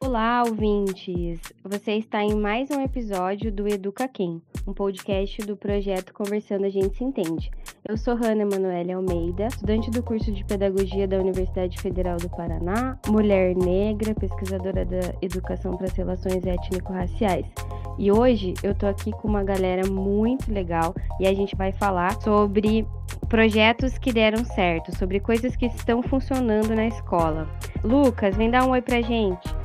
[0.00, 1.40] Olá, ouvintes!
[1.64, 6.68] Você está em mais um episódio do Educa Quem, um podcast do projeto Conversando a
[6.68, 7.50] Gente Se Entende.
[7.88, 12.98] Eu sou Hanna Emanuele Almeida, estudante do curso de Pedagogia da Universidade Federal do Paraná,
[13.08, 17.46] mulher negra, pesquisadora da Educação para as Relações Étnico-Raciais.
[17.98, 22.20] E hoje eu tô aqui com uma galera muito legal e a gente vai falar
[22.20, 22.86] sobre
[23.32, 27.48] projetos que deram certo, sobre coisas que estão funcionando na escola.
[27.82, 29.61] Lucas, vem dar um oi pra gente.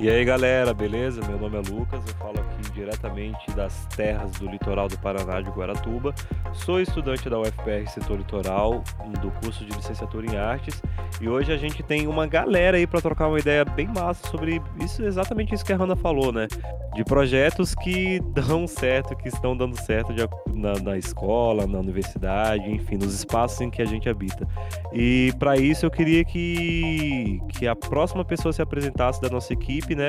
[0.00, 1.20] E aí galera, beleza?
[1.28, 5.50] Meu nome é Lucas, eu falo aqui diretamente das terras do litoral do Paraná de
[5.50, 6.14] Guaratuba.
[6.52, 8.82] Sou estudante da UFPR Setor Litoral,
[9.20, 10.82] do curso de licenciatura em artes,
[11.20, 14.60] e hoje a gente tem uma galera aí para trocar uma ideia bem massa sobre
[14.82, 16.48] isso, exatamente isso que a Hanna falou, né?
[16.94, 22.68] De projetos que dão certo, que estão dando certo de, na, na escola, na universidade,
[22.70, 24.46] enfim, nos espaços em que a gente habita.
[24.92, 29.81] E para isso eu queria que, que a próxima pessoa se apresentasse da nossa equipe
[29.90, 30.08] né?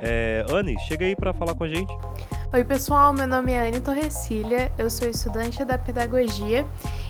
[0.00, 1.92] É, Anne, chega aí para falar com a gente.
[2.52, 6.66] Oi, pessoal, meu nome é Anne Torrecilha, eu sou estudante da pedagogia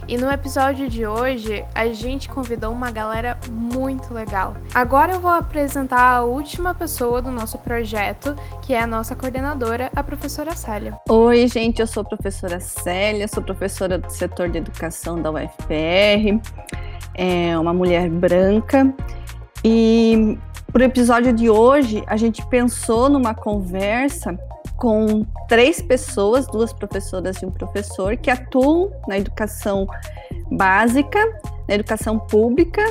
[0.07, 4.55] e no episódio de hoje a gente convidou uma galera muito legal.
[4.73, 9.91] Agora eu vou apresentar a última pessoa do nosso projeto, que é a nossa coordenadora,
[9.97, 10.97] a professora Célia.
[11.09, 16.41] Oi, gente, eu sou a professora Célia, sou professora do setor de educação da UFPR,
[17.15, 18.95] é uma mulher branca
[19.65, 20.39] e
[20.73, 24.39] para o episódio de hoje, a gente pensou numa conversa
[24.77, 29.87] com três pessoas, duas professoras e um professor, que atuam na educação
[30.51, 31.19] básica,
[31.69, 32.83] na educação pública,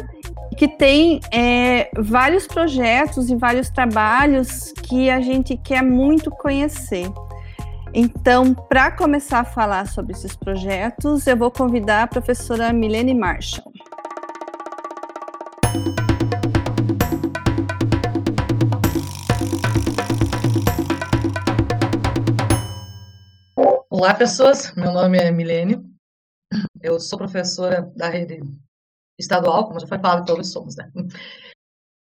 [0.55, 7.11] que tem é, vários projetos e vários trabalhos que a gente quer muito conhecer.
[7.93, 13.80] Então, para começar a falar sobre esses projetos, eu vou convidar a professora Milene Marshall.
[24.01, 24.73] Olá, pessoas.
[24.73, 25.79] Meu nome é Milene.
[26.81, 28.39] Eu sou professora da rede
[29.19, 30.91] estadual, como já foi falado, todos somos, né?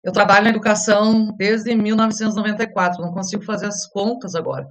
[0.02, 4.68] Eu trabalho na educação desde 1994, não consigo fazer as contas agora.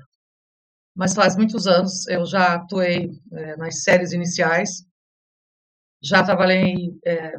[0.93, 4.85] Mas faz muitos anos eu já atuei é, nas séries iniciais,
[6.03, 7.37] já trabalhei é,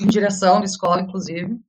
[0.00, 1.60] em direção de escola, inclusive.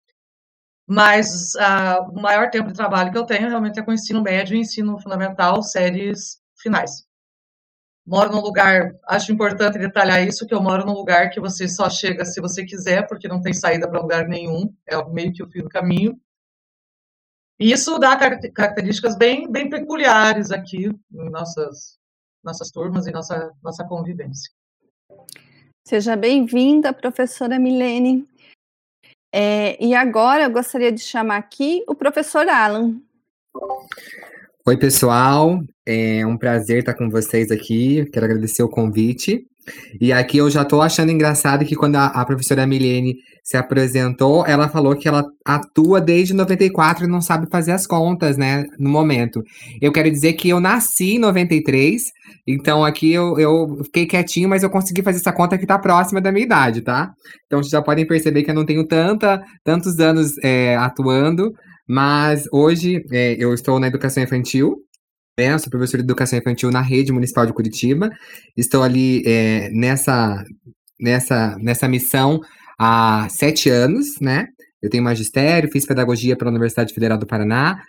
[0.87, 4.55] Mas a, o maior tempo de trabalho que eu tenho realmente é com ensino médio
[4.55, 7.05] e ensino fundamental, séries finais
[8.05, 11.89] moro num lugar, acho importante detalhar isso, que eu moro num lugar que você só
[11.89, 15.49] chega se você quiser, porque não tem saída para lugar nenhum, é meio que o
[15.49, 16.19] fim do caminho.
[17.59, 21.97] E isso dá características bem, bem peculiares aqui em nossas,
[22.43, 24.51] nossas turmas e nossa, nossa convivência.
[25.87, 28.27] Seja bem-vinda, professora Milene.
[29.31, 33.01] É, e agora eu gostaria de chamar aqui o professor Alan.
[34.65, 35.61] Oi, pessoal.
[35.85, 38.05] É um prazer estar com vocês aqui.
[38.13, 39.45] Quero agradecer o convite.
[39.99, 44.45] E aqui eu já estou achando engraçado que quando a, a, professora Milene se apresentou,
[44.47, 48.89] ela falou que ela atua desde 94 e não sabe fazer as contas, né, no
[48.89, 49.43] momento.
[49.81, 52.01] Eu quero dizer que eu nasci em 93,
[52.47, 56.21] então aqui eu, eu fiquei quietinho, mas eu consegui fazer essa conta que está próxima
[56.21, 57.11] da minha idade, tá?
[57.45, 61.53] Então vocês já podem perceber que eu não tenho tanta, tantos anos é, atuando,
[61.87, 64.77] mas hoje é, eu estou na educação infantil,
[65.37, 65.57] né?
[65.57, 68.09] sou professor de educação infantil na rede municipal de Curitiba.
[68.55, 70.43] Estou ali é, nessa,
[70.99, 72.39] nessa, nessa missão
[72.79, 74.47] há sete anos, né?
[74.81, 77.79] Eu tenho magistério, fiz pedagogia pela Universidade Federal do Paraná.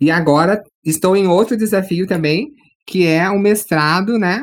[0.00, 2.48] E agora estou em outro desafio também,
[2.86, 4.42] que é o mestrado, né?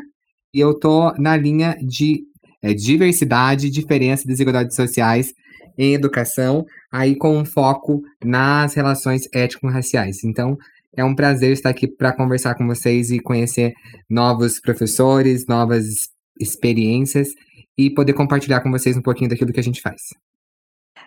[0.54, 2.24] E eu estou na linha de
[2.62, 5.34] é, diversidade, diferença e desigualdades sociais
[5.78, 10.24] em educação, aí com um foco nas relações étnico-raciais.
[10.24, 10.58] Então,
[10.96, 13.74] é um prazer estar aqui para conversar com vocês e conhecer
[14.10, 15.86] novos professores, novas
[16.40, 17.30] experiências
[17.78, 20.02] e poder compartilhar com vocês um pouquinho daquilo que a gente faz.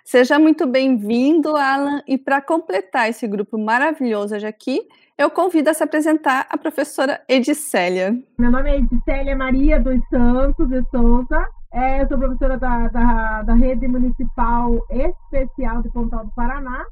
[0.04, 2.02] Seja muito bem-vindo, Alan.
[2.06, 4.80] E para completar esse grupo maravilhoso hoje aqui,
[5.18, 8.16] eu convido a se apresentar a professora Edicélia.
[8.38, 11.59] Meu nome é Edicélia Maria dos Santos de Souza.
[11.72, 16.84] É, eu sou professora da, da, da Rede Municipal Especial de Pontal do Paraná.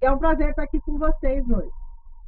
[0.00, 1.68] É um prazer estar aqui com vocês hoje.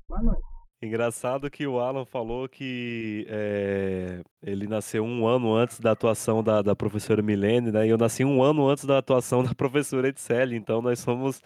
[0.08, 0.42] Boa noite.
[0.82, 6.60] Engraçado que o Alan falou que é, ele nasceu um ano antes da atuação da,
[6.60, 7.86] da professora Milene, né?
[7.86, 11.40] E eu nasci um ano antes da atuação da professora Edcelli, então nós somos,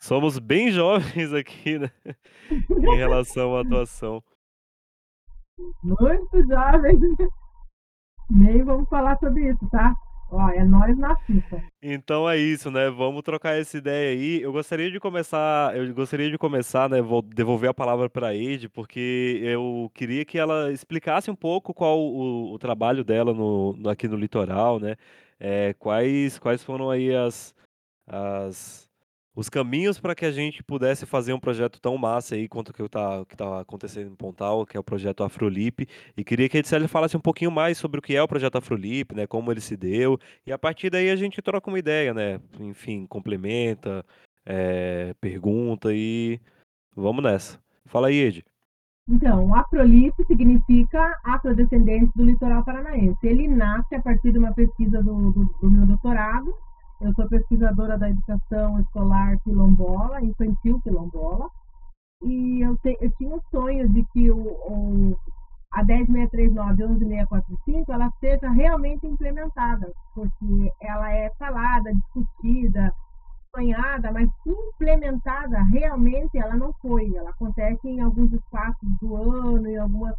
[0.00, 1.92] somos bem jovens aqui, né?
[2.50, 4.20] em relação à atuação.
[5.84, 6.98] Muito jovens.
[8.34, 9.94] Nem vamos falar sobre isso, tá?
[10.30, 11.62] Ó, é nós na fita.
[11.82, 12.88] Então é isso, né?
[12.88, 14.40] Vamos trocar essa ideia aí.
[14.40, 17.02] Eu gostaria de começar, eu gostaria de começar, né?
[17.02, 21.74] Vou devolver a palavra para a Ed, porque eu queria que ela explicasse um pouco
[21.74, 24.96] qual o, o trabalho dela no- aqui no litoral, né?
[25.38, 27.54] É, quais, quais foram aí as,
[28.06, 28.88] as,
[29.34, 32.82] os caminhos para que a gente pudesse fazer um projeto tão massa aí quanto que
[32.82, 35.86] está que tá acontecendo em Pontal, que é o projeto Afrolip.
[36.16, 38.56] E queria que a Edsel falasse um pouquinho mais sobre o que é o projeto
[38.56, 39.26] Afrolip, né?
[39.26, 40.18] Como ele se deu.
[40.46, 42.40] E a partir daí a gente troca uma ideia, né?
[42.60, 44.04] Enfim, complementa,
[44.44, 46.38] eh, pergunta e
[46.94, 47.58] vamos nessa.
[47.86, 48.44] Fala aí, Ed.
[49.08, 53.18] Então, o Afrolipe significa afrodescendente do litoral paranaense.
[53.22, 56.54] Ele nasce a partir de uma pesquisa do, do, do meu doutorado.
[57.02, 61.50] Eu sou pesquisadora da educação escolar quilombola, infantil quilombola.
[62.22, 65.18] E eu, te, eu tinha o sonho de que o, o,
[65.72, 72.94] a 10639 e 11645 ela seja realmente implementada, porque ela é falada, discutida,
[73.52, 77.12] sonhada, mas implementada realmente ela não foi.
[77.16, 80.12] Ela acontece em alguns espaços do ano, em alguns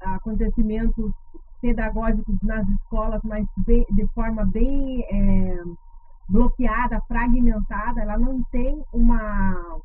[0.00, 1.12] acontecimentos
[1.60, 5.58] pedagógicos nas escolas, mas bem, de forma bem é,
[6.28, 8.00] bloqueada, fragmentada.
[8.00, 9.80] Ela não tem uma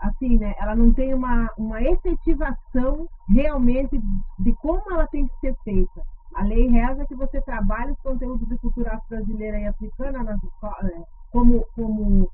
[0.00, 0.54] assim, né?
[0.58, 3.98] Ela não tem uma, uma efetivação realmente
[4.38, 6.02] de como ela tem que ser feita.
[6.34, 10.92] A lei reza que você trabalhe os conteúdos de cultura brasileira e africana nas escolas,
[11.30, 12.28] como, como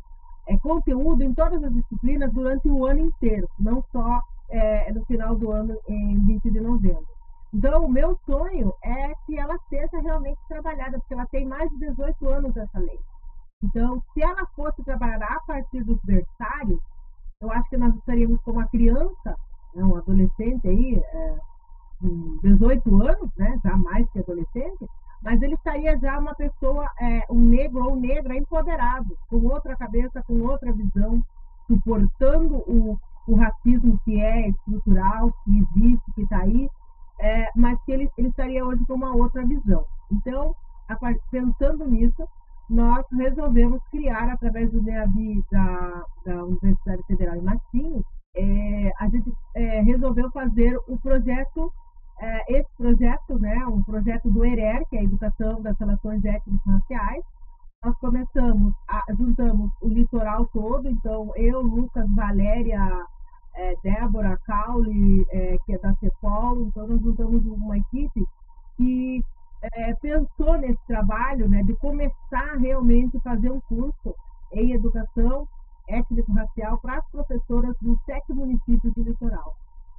[0.47, 5.37] é, conteúdo em todas as disciplinas durante o ano inteiro, não só é, no final
[5.37, 7.06] do ano, em 20 de novembro.
[7.53, 11.79] Então, o meu sonho é que ela seja realmente trabalhada, porque ela tem mais de
[11.79, 12.99] 18 anos essa lei.
[13.62, 16.81] Então, se ela fosse trabalhar a partir dos berçários,
[17.41, 19.37] eu acho que nós estaríamos com uma criança,
[19.75, 21.39] né, um adolescente aí, é,
[22.01, 24.87] com 18 anos, né, já mais que adolescente,
[25.23, 30.23] mas ele estaria já uma pessoa, é, um negro ou negra empoderado, com outra cabeça,
[30.23, 31.23] com outra visão,
[31.67, 32.99] suportando o,
[33.29, 36.69] o racismo que é estrutural, que existe, que está aí,
[37.19, 39.85] é, mas que ele, ele estaria hoje com uma outra visão.
[40.11, 40.55] Então,
[40.89, 40.97] a,
[41.31, 42.27] pensando nisso,
[42.70, 48.05] nós resolvemos criar, através do NEAB da, da Universidade Federal de Matinho,
[48.37, 51.72] é, a gente é, resolveu fazer o projeto
[52.20, 57.25] é, esse projeto, né, um projeto do ERER, que é a Educação das Relações Étnico-Raciais,
[57.82, 63.06] nós começamos, a, juntamos o litoral todo, então eu, Lucas, Valéria,
[63.56, 68.22] é, Débora, Caule, é, que é da CEPOL, então nós juntamos uma equipe
[68.76, 69.25] que
[69.62, 74.15] é, pensou nesse trabalho, né, de começar realmente a fazer um curso
[74.53, 75.47] em educação
[75.89, 79.55] étnico-racial para as professoras dos sete municípios do litoral.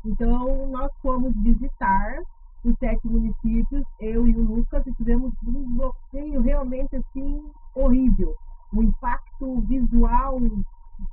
[0.06, 2.22] Então, nós fomos visitar
[2.64, 8.34] os sete municípios, eu e o Lucas, e tivemos um bloqueio realmente assim horrível.
[8.74, 10.40] Um impacto visual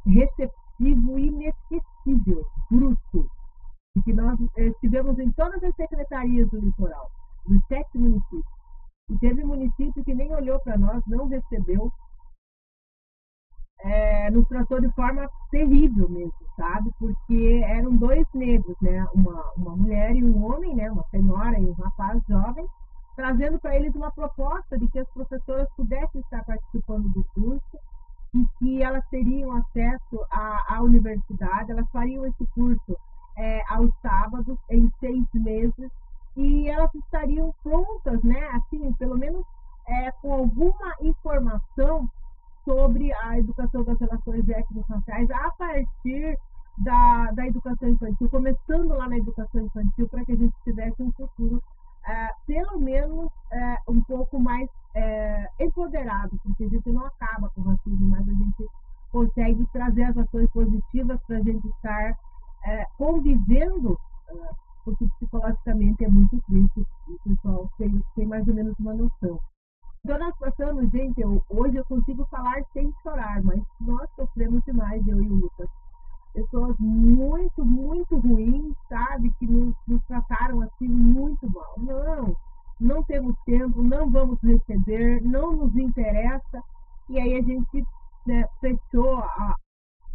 [0.07, 3.31] receptivo inesquecível, bruto.
[4.05, 7.11] Que nós estivemos em todas as secretarias do litoral,
[7.49, 8.59] nos sete municípios.
[9.11, 11.91] E teve município que nem olhou para nós, não recebeu,
[13.81, 16.91] é, nos tratou de forma terrível mesmo, sabe?
[16.99, 19.07] Porque eram dois negros, né?
[19.15, 20.91] Uma, uma mulher e um homem, né?
[20.91, 22.67] Uma senhora e um rapaz jovem,
[23.17, 27.79] trazendo para eles uma proposta de que as professoras pudessem estar participando do curso
[28.35, 32.97] e que elas teriam acesso à, à universidade, elas fariam esse curso
[33.37, 35.91] é, aos sábados, em seis meses,
[36.39, 38.49] e elas estariam prontas, né?
[38.53, 39.45] Assim, pelo menos
[39.89, 42.09] é, com alguma informação
[42.65, 46.39] sobre a educação das relações étnico-raciais a partir
[46.79, 51.11] da, da educação infantil, começando lá na educação infantil, para que a gente tivesse um
[51.13, 51.61] futuro,
[52.07, 57.63] é, pelo menos, é, um pouco mais é, empoderado, porque a gente não acaba com
[57.63, 58.65] o racismo, mas a gente
[59.11, 62.17] consegue trazer as ações positivas para a gente estar
[62.65, 63.99] é, convivendo,
[64.89, 69.39] porque psicologicamente é muito triste, o pessoal tem, tem mais ou menos uma noção.
[70.03, 75.23] Então nós gente, eu, hoje eu consigo falar sem chorar, mas nós sofremos demais, eu
[75.23, 75.69] e o Lucas.
[76.33, 81.75] Pessoas muito, muito ruins, sabe, que nos, nos trataram assim muito mal.
[81.77, 82.37] Não,
[82.81, 86.63] não temos tempo, não vamos receber, não nos interessa.
[87.11, 87.85] E aí a gente
[88.27, 89.55] né, fechou a,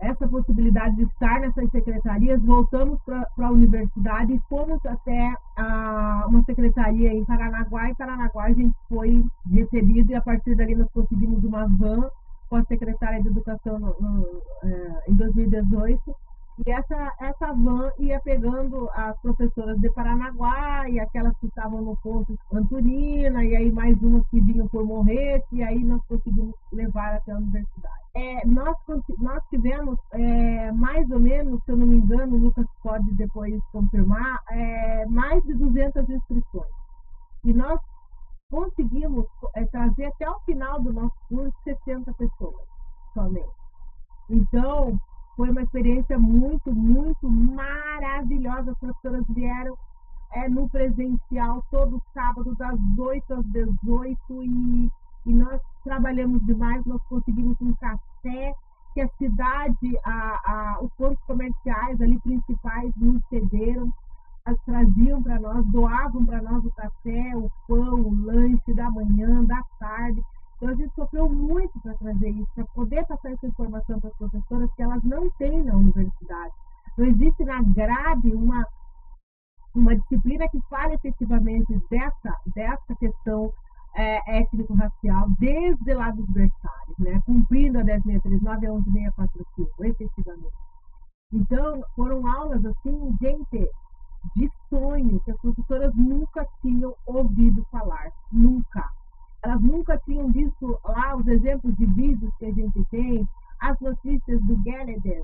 [0.03, 6.43] essa possibilidade de estar nessas secretarias, voltamos para a universidade e fomos até a, uma
[6.43, 7.89] secretaria em Paranaguá.
[7.89, 12.09] Em Paranaguá a gente foi recebido e a partir dali nós conseguimos uma van
[12.49, 16.15] com a secretária de Educação no, no, é, em 2018
[16.65, 21.97] E essa, essa van ia pegando as professoras de Paranaguá e aquelas que estavam no
[21.97, 27.15] ponto Antonina, e aí mais umas que vinham por Morrete, e aí nós conseguimos levar
[27.15, 28.03] até a universidade.
[28.15, 28.77] É, nós,
[29.17, 33.59] nós tivemos é, mais ou menos, se eu não me engano, o Lucas pode depois
[33.71, 36.71] confirmar, é, mais de 200 inscrições.
[37.43, 37.79] E nós
[38.51, 42.67] conseguimos é, trazer até o final do nosso curso 60 pessoas
[43.15, 43.49] somente.
[44.29, 44.99] Então,
[45.35, 48.71] foi uma experiência muito, muito maravilhosa.
[48.71, 49.77] As professoras vieram
[50.33, 54.91] é, no presencial todo sábado, das 8 às 18, e,
[55.25, 56.83] e nós trabalhamos demais.
[56.85, 58.53] Nós conseguimos um café
[58.93, 63.91] que a cidade, a, a, os pontos comerciais ali principais nos cederam,
[64.45, 69.43] as traziam para nós, doavam para nós o café, o pão, o lanche da manhã,
[69.45, 70.21] da tarde.
[70.63, 74.15] Então a gente sofreu muito para trazer isso, para poder passar essa informação para as
[74.15, 76.53] professoras que elas não têm na universidade.
[76.97, 78.65] Não existe na grade uma,
[79.75, 83.51] uma disciplina que fale efetivamente dessa, dessa questão
[83.95, 87.21] é, étnico-racial desde lá dos berçários, né?
[87.25, 90.55] cumprindo a 10.639 a 11.645, efetivamente.
[91.33, 93.69] Então, foram aulas assim, gente,
[94.37, 98.89] de sonho, que as professoras nunca tinham ouvido falar, nunca
[99.43, 103.27] elas nunca tinham visto lá os exemplos de vídeos que a gente tem,
[103.59, 105.23] as notícias do Gallagher,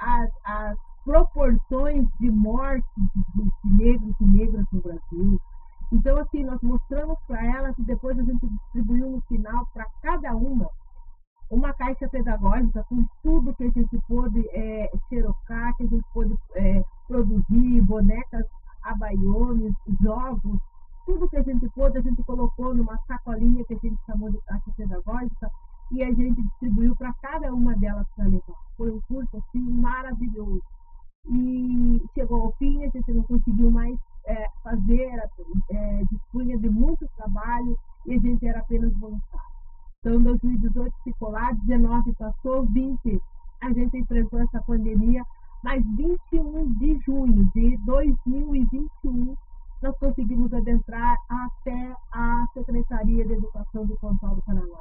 [0.00, 5.40] as, as proporções de morte de, de, negros e negras no Brasil.
[5.92, 10.34] Então, assim, nós mostramos para elas e depois a gente distribuiu no final para cada
[10.34, 10.68] uma
[11.50, 16.36] uma caixa pedagógica com tudo que a gente pôde é, xerocar, que a gente pôde
[16.54, 18.44] é, produzir, bonecas,
[18.82, 20.58] abaiones, jogos,
[21.08, 24.38] tudo que a gente pôde, a gente colocou numa sacolinha que a gente chamou de
[24.42, 25.50] caixa pedagógica
[25.90, 28.54] e a gente distribuiu para cada uma delas para levar.
[28.76, 30.62] Foi um curso assim maravilhoso.
[31.30, 35.18] E chegou ao fim, a gente não conseguiu mais é, fazer,
[35.70, 37.74] é, dispunha de muito trabalho
[38.04, 39.48] e a gente era apenas voluntário.
[40.00, 43.18] Então, 2018 ficou lá, 19 passou, 20
[43.62, 45.24] a gente enfrentou essa pandemia,
[45.64, 49.34] mas 21 de junho de 2021
[49.82, 54.78] nós conseguimos adentrar até a Secretaria de Educação do Control do Paraná.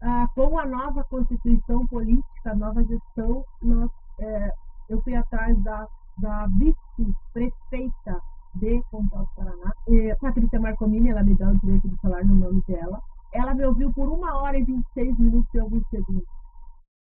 [0.00, 4.52] Ah, com a nova constituição política, a nova gestão, nós, é,
[4.88, 5.86] eu fui atrás da,
[6.18, 8.20] da vice-prefeita
[8.54, 12.34] de Pontal do Paraná, é, Patrícia Marcomini, ela me dá o direito de falar no
[12.34, 13.00] nome dela.
[13.32, 16.26] Ela me ouviu por uma hora e 26 minutos e alguns segundos.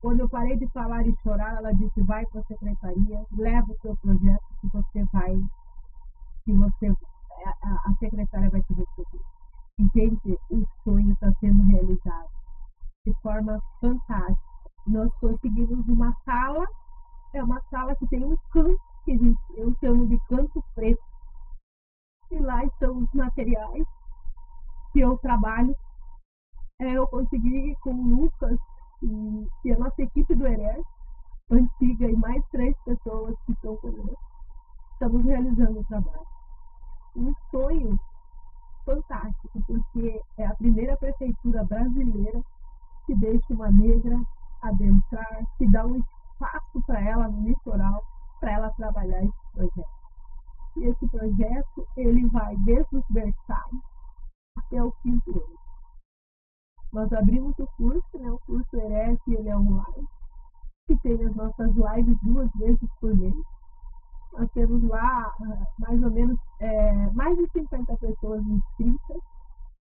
[0.00, 3.78] Quando eu parei de falar e chorar, ela disse: vai para a secretaria, leva o
[3.80, 5.42] seu projeto, que você vai
[6.44, 6.94] que você
[7.44, 9.20] a, a secretária vai te receber.
[9.94, 12.30] Gente, o sonho está sendo realizado
[13.06, 14.52] de forma fantástica.
[14.86, 16.66] Nós conseguimos uma sala,
[17.34, 21.02] é uma sala que tem um canto, que gente, eu chamo de canto preto.
[22.30, 23.86] E lá estão os materiais
[24.92, 25.74] que eu trabalho.
[26.80, 28.58] É, eu consegui com o Lucas
[29.02, 30.84] e, e a nossa equipe do ERES,
[31.50, 34.18] antiga, e mais três pessoas que estão conosco,
[34.94, 36.31] estamos realizando o trabalho
[37.16, 37.98] um sonho
[38.84, 42.42] fantástico, porque é a primeira prefeitura brasileira
[43.06, 44.16] que deixa uma negra
[44.62, 48.02] adentrar, que dá um espaço para ela no litoral,
[48.40, 50.02] para ela trabalhar esse projeto.
[50.76, 53.82] E esse projeto, ele vai desde os berçários
[54.56, 55.62] até o quinto ano.
[56.92, 60.06] Nós abrimos o curso, né, o curso ERES, ele é online,
[60.86, 63.34] que tem as nossas lives duas vezes por mês,
[64.32, 69.18] nós temos lá ah, mais ou menos é, mais de 50 pessoas inscritas.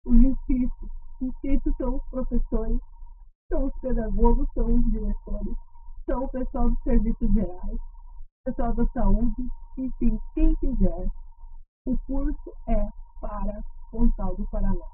[0.05, 0.89] Os inscritos,
[1.21, 2.79] inscritos são os professores,
[3.49, 5.55] são os pedagogos, são os diretores,
[6.05, 7.79] são o pessoal dos serviços gerais,
[8.45, 11.07] pessoal da saúde, enfim, quem quiser.
[11.85, 12.87] O curso é
[13.21, 14.85] para Pontal do Paraná,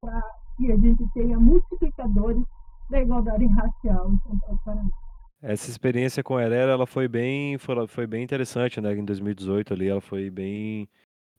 [0.00, 0.22] para
[0.56, 2.44] que a gente tenha multiplicadores
[2.90, 5.01] da igualdade racial em Pontal do Paraná.
[5.42, 8.92] Essa experiência com a Herrera, ela foi bem, foi, foi bem interessante, né?
[8.94, 10.88] Em 2018 ali, ela foi bem,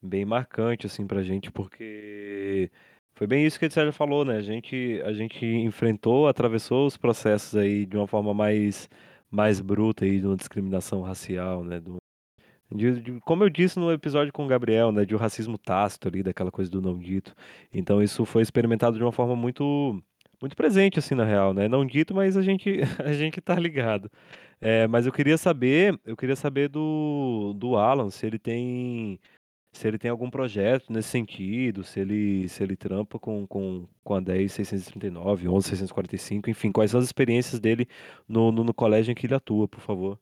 [0.02, 2.70] bem marcante, assim, pra gente, porque
[3.16, 4.38] foi bem isso que a Sérgio falou, né?
[4.38, 8.90] A gente, a gente enfrentou, atravessou os processos aí de uma forma mais,
[9.32, 11.80] mais bruta aí, de uma discriminação racial, né?
[11.80, 11.98] Do,
[12.72, 15.06] de, de, como eu disse no episódio com o Gabriel, né?
[15.06, 17.34] De um racismo tácito ali, daquela coisa do não dito.
[17.74, 20.04] Então isso foi experimentado de uma forma muito
[20.44, 21.70] muito presente, assim, na real, né?
[21.70, 24.12] Não dito, mas a gente, a gente tá ligado.
[24.60, 29.20] É, mas eu queria saber, eu queria saber do, do Alan, se ele tem
[29.74, 34.14] se ele tem algum projeto nesse sentido, se ele, se ele trampa com, com, com
[34.14, 37.88] a 10639, 11645, enfim, quais são as experiências dele
[38.28, 40.20] no, no, no colégio em que ele atua, por favor.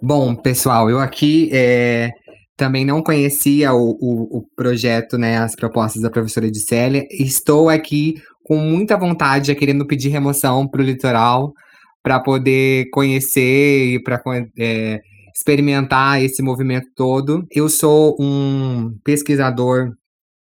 [0.00, 2.10] Bom, pessoal, eu aqui é,
[2.56, 7.06] também não conhecia o, o, o, projeto, né, as propostas da professora Edicélia.
[7.10, 8.22] Estou aqui
[8.52, 11.54] com muita vontade, querendo pedir remoção para o litoral,
[12.02, 14.22] para poder conhecer e para
[14.58, 15.00] é,
[15.34, 17.46] experimentar esse movimento todo.
[17.50, 19.92] Eu sou um pesquisador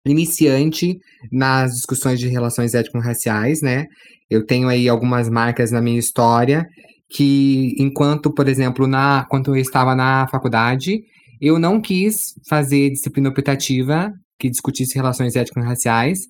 [0.06, 0.96] iniciante
[1.30, 3.84] nas discussões de relações étnico-raciais, né?
[4.30, 6.66] Eu tenho aí algumas marcas na minha história
[7.10, 11.02] que, enquanto, por exemplo, na quando eu estava na faculdade,
[11.42, 16.20] eu não quis fazer disciplina optativa que discutisse relações étnico-raciais.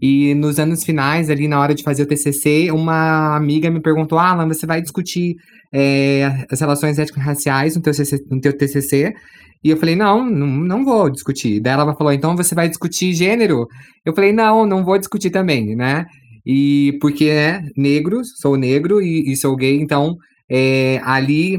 [0.00, 4.18] E nos anos finais, ali na hora de fazer o TCC, uma amiga me perguntou:
[4.18, 5.36] Alan, você vai discutir
[5.72, 7.92] é, as relações étnico-raciais no, teu
[8.30, 9.14] no teu TCC?
[9.62, 11.60] E eu falei: não, não, não vou discutir.
[11.60, 13.66] Daí ela falou: então você vai discutir gênero?
[14.04, 16.04] Eu falei: não, não vou discutir também, né?
[16.46, 20.14] E porque é negro, sou negro e, e sou gay, então
[20.50, 21.58] é, ali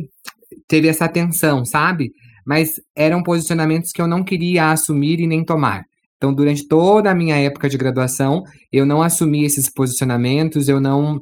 [0.67, 2.11] teve essa tensão, sabe?
[2.45, 5.83] Mas eram posicionamentos que eu não queria assumir e nem tomar.
[6.17, 11.19] Então, durante toda a minha época de graduação, eu não assumi esses posicionamentos, eu não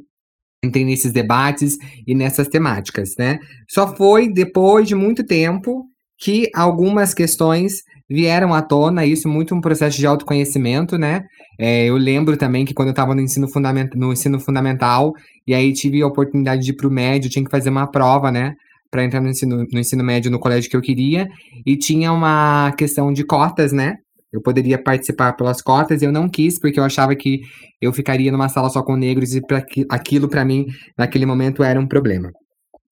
[0.64, 3.40] entrei nesses debates e nessas temáticas, né?
[3.70, 5.84] Só foi depois de muito tempo
[6.18, 11.24] que algumas questões vieram à tona, isso muito um processo de autoconhecimento, né?
[11.60, 13.48] É, eu lembro também que quando eu estava no ensino,
[13.96, 15.12] no ensino fundamental,
[15.48, 18.32] e aí tive a oportunidade de ir para o médio, tinha que fazer uma prova,
[18.32, 18.54] né?
[18.92, 21.28] Para entrar no ensino, no ensino médio no colégio que eu queria,
[21.66, 23.96] e tinha uma questão de cotas, né?
[24.34, 27.42] Eu poderia participar pelas cotas, eu não quis, porque eu achava que
[27.80, 30.66] eu ficaria numa sala só com negros, e pra, aquilo para mim,
[30.98, 32.32] naquele momento, era um problema.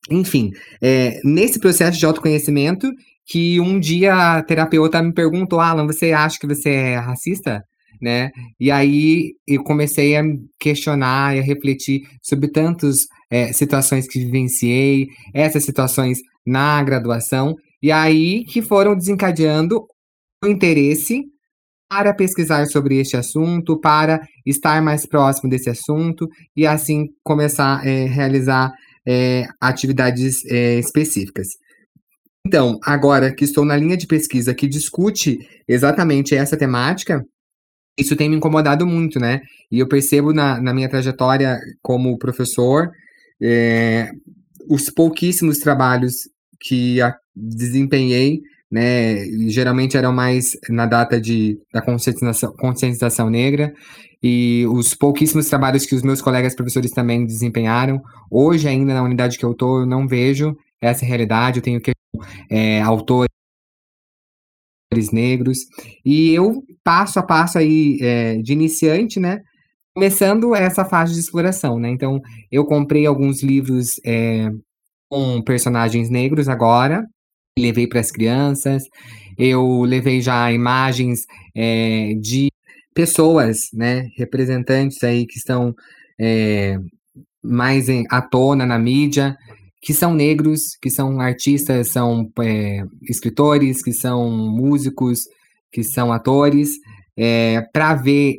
[0.10, 2.91] Enfim, é, nesse processo de autoconhecimento,
[3.25, 7.63] que um dia a terapeuta me perguntou, Alan, você acha que você é racista?
[8.01, 8.31] Né?
[8.60, 10.24] E aí eu comecei a
[10.60, 17.91] questionar e a refletir sobre tantas é, situações que vivenciei, essas situações na graduação, e
[17.91, 19.86] aí que foram desencadeando
[20.50, 21.25] interesse
[21.89, 27.88] para pesquisar sobre este assunto, para estar mais próximo desse assunto e assim começar a
[27.88, 28.71] é, realizar
[29.05, 31.48] é, atividades é, específicas.
[32.45, 37.23] Então, agora que estou na linha de pesquisa que discute exatamente essa temática,
[37.99, 39.41] isso tem me incomodado muito, né?
[39.69, 42.89] E eu percebo na, na minha trajetória como professor
[44.69, 46.13] os pouquíssimos trabalhos
[46.60, 48.39] que a, desempenhei
[48.71, 49.25] né?
[49.49, 53.73] Geralmente eram mais na data de, da conscientização, conscientização negra
[54.23, 58.01] e os pouquíssimos trabalhos que os meus colegas professores também desempenharam.
[58.29, 61.60] Hoje, ainda na unidade que eu estou, eu não vejo essa realidade.
[61.60, 61.91] Eu tenho que
[62.49, 63.27] é, autores
[65.12, 65.60] negros
[66.05, 69.41] e eu passo a passo aí é, de iniciante, né?
[69.93, 71.89] Começando essa fase de exploração, né?
[71.89, 74.49] Então, eu comprei alguns livros é,
[75.10, 77.05] com personagens negros agora,
[77.62, 78.84] levei para as crianças,
[79.38, 82.52] eu levei já imagens é, de
[82.93, 85.74] pessoas, né, representantes aí que estão
[86.19, 86.78] é,
[87.43, 89.36] mais em, à tona na mídia,
[89.82, 95.21] que são negros, que são artistas, são é, escritores, que são músicos,
[95.71, 96.74] que são atores,
[97.17, 98.36] é, para ver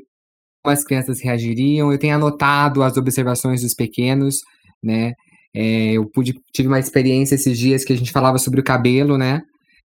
[0.63, 1.91] como as crianças reagiriam.
[1.91, 4.37] Eu tenho anotado as observações dos pequenos,
[4.83, 5.15] né?
[5.55, 9.19] É, eu pude, tive uma experiência esses dias que a gente falava sobre o cabelo,
[9.19, 9.43] né?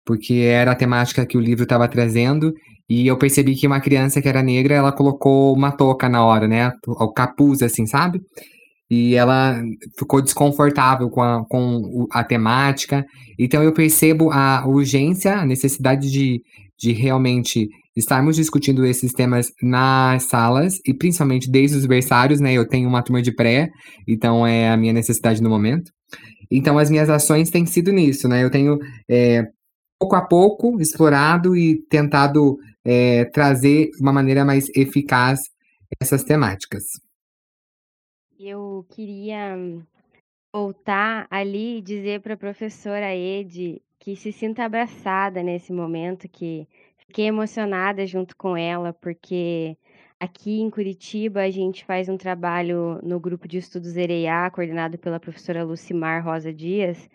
[0.05, 2.53] Porque era a temática que o livro estava trazendo.
[2.89, 6.47] E eu percebi que uma criança que era negra, ela colocou uma touca na hora,
[6.47, 6.71] né?
[6.87, 8.21] O capuz, assim, sabe?
[8.89, 9.61] E ela
[9.97, 13.05] ficou desconfortável com a, com a temática.
[13.39, 16.41] Então eu percebo a urgência, a necessidade de,
[16.77, 22.53] de realmente estarmos discutindo esses temas nas salas e principalmente desde os berçários, né?
[22.53, 23.69] Eu tenho uma turma de pré,
[24.07, 25.91] então é a minha necessidade no momento.
[26.51, 28.43] Então as minhas ações têm sido nisso, né?
[28.43, 28.77] Eu tenho
[29.09, 29.43] é,
[29.99, 35.39] pouco a pouco explorado e tentado é, trazer de uma maneira mais eficaz
[35.99, 36.83] essas temáticas.
[38.37, 39.57] Eu queria
[40.53, 46.67] voltar ali e dizer para a professora Ed que se sinta abraçada nesse momento que
[47.07, 49.77] Fiquei emocionada junto com ela, porque
[50.19, 55.19] aqui em Curitiba a gente faz um trabalho no grupo de estudos EREA, coordenado pela
[55.19, 57.09] professora Lucimar Rosa Dias,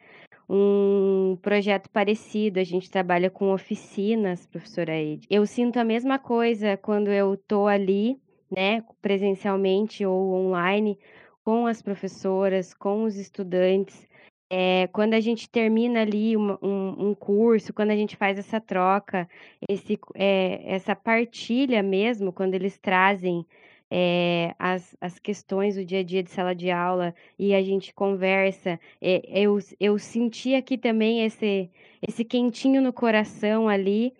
[0.48, 2.58] um projeto parecido.
[2.58, 5.26] A gente trabalha com oficinas, professora Ed.
[5.30, 8.18] Eu sinto a mesma coisa quando eu estou ali,
[8.50, 10.98] né, presencialmente ou online,
[11.44, 14.08] com as professoras, com os estudantes,
[14.50, 18.60] é, quando a gente termina ali um, um, um, curso, quando a gente faz essa
[18.60, 19.28] troca,
[19.68, 23.46] esse, é, essa partilha mesmo, quando eles trazem
[23.88, 27.94] é, as, as questões do dia a dia de sala de aula e a gente
[27.94, 31.70] conversa, eu, eu senti aqui também esse,
[32.06, 34.12] esse quentinho no coração ali,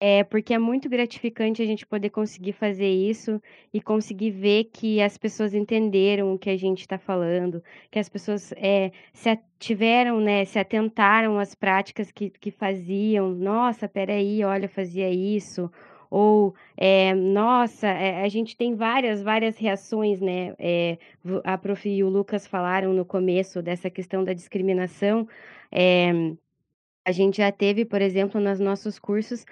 [0.00, 3.40] é, porque é muito gratificante a gente poder conseguir fazer isso
[3.72, 8.08] e conseguir ver que as pessoas entenderam o que a gente está falando, que as
[8.08, 13.30] pessoas é, se tiveram, né, se atentaram às práticas que, que faziam.
[13.30, 15.70] Nossa, peraí, olha, fazia isso
[16.10, 20.54] ou é, nossa, é, a gente tem várias, várias reações, né?
[20.58, 20.98] É,
[21.44, 21.88] a Prof.
[21.88, 25.26] e o Lucas falaram no começo dessa questão da discriminação.
[27.06, 29.46] A gente já teve, por exemplo, nos nossos cursos,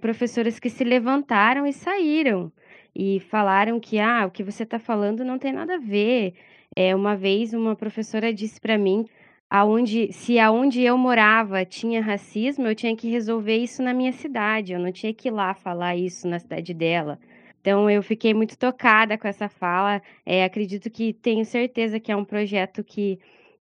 [0.00, 2.52] professoras que se levantaram e saíram
[2.94, 6.34] e falaram que ah, o que você está falando não tem nada a ver.
[6.76, 9.04] É, uma vez uma professora disse para mim
[9.50, 14.72] aonde se aonde eu morava tinha racismo, eu tinha que resolver isso na minha cidade,
[14.72, 17.18] eu não tinha que ir lá falar isso na cidade dela.
[17.60, 20.02] Então eu fiquei muito tocada com essa fala.
[20.24, 23.18] É, acredito que tenho certeza que é um projeto que,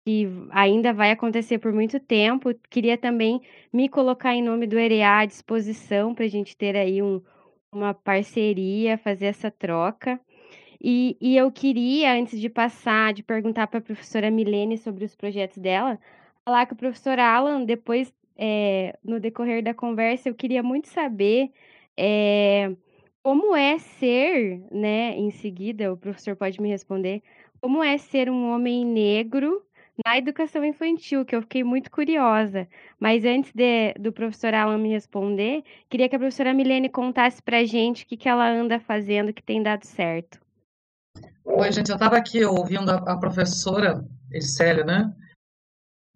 [0.05, 2.55] que ainda vai acontecer por muito tempo.
[2.69, 3.40] Queria também
[3.73, 7.23] me colocar em nome do EREA à disposição para a gente ter aí um,
[7.73, 10.21] uma parceria, fazer essa troca.
[10.81, 15.17] E, e eu queria, antes de passar, de perguntar para a professora Milene sobre os
[15.17, 15.99] projetos dela,
[16.45, 21.51] falar com o professor Alan, depois, é, no decorrer da conversa, eu queria muito saber
[21.97, 22.71] é,
[23.23, 27.23] como é ser, né, em seguida, o professor pode me responder,
[27.59, 29.64] como é ser um homem negro
[30.05, 32.67] na educação infantil, que eu fiquei muito curiosa.
[32.99, 37.65] Mas antes de, do professor Alan me responder, queria que a professora Milene contasse para
[37.65, 40.41] gente o que, que ela anda fazendo que tem dado certo.
[41.45, 44.05] Oi, gente, eu estava aqui ouvindo a, a professora
[44.41, 45.15] Célia, né?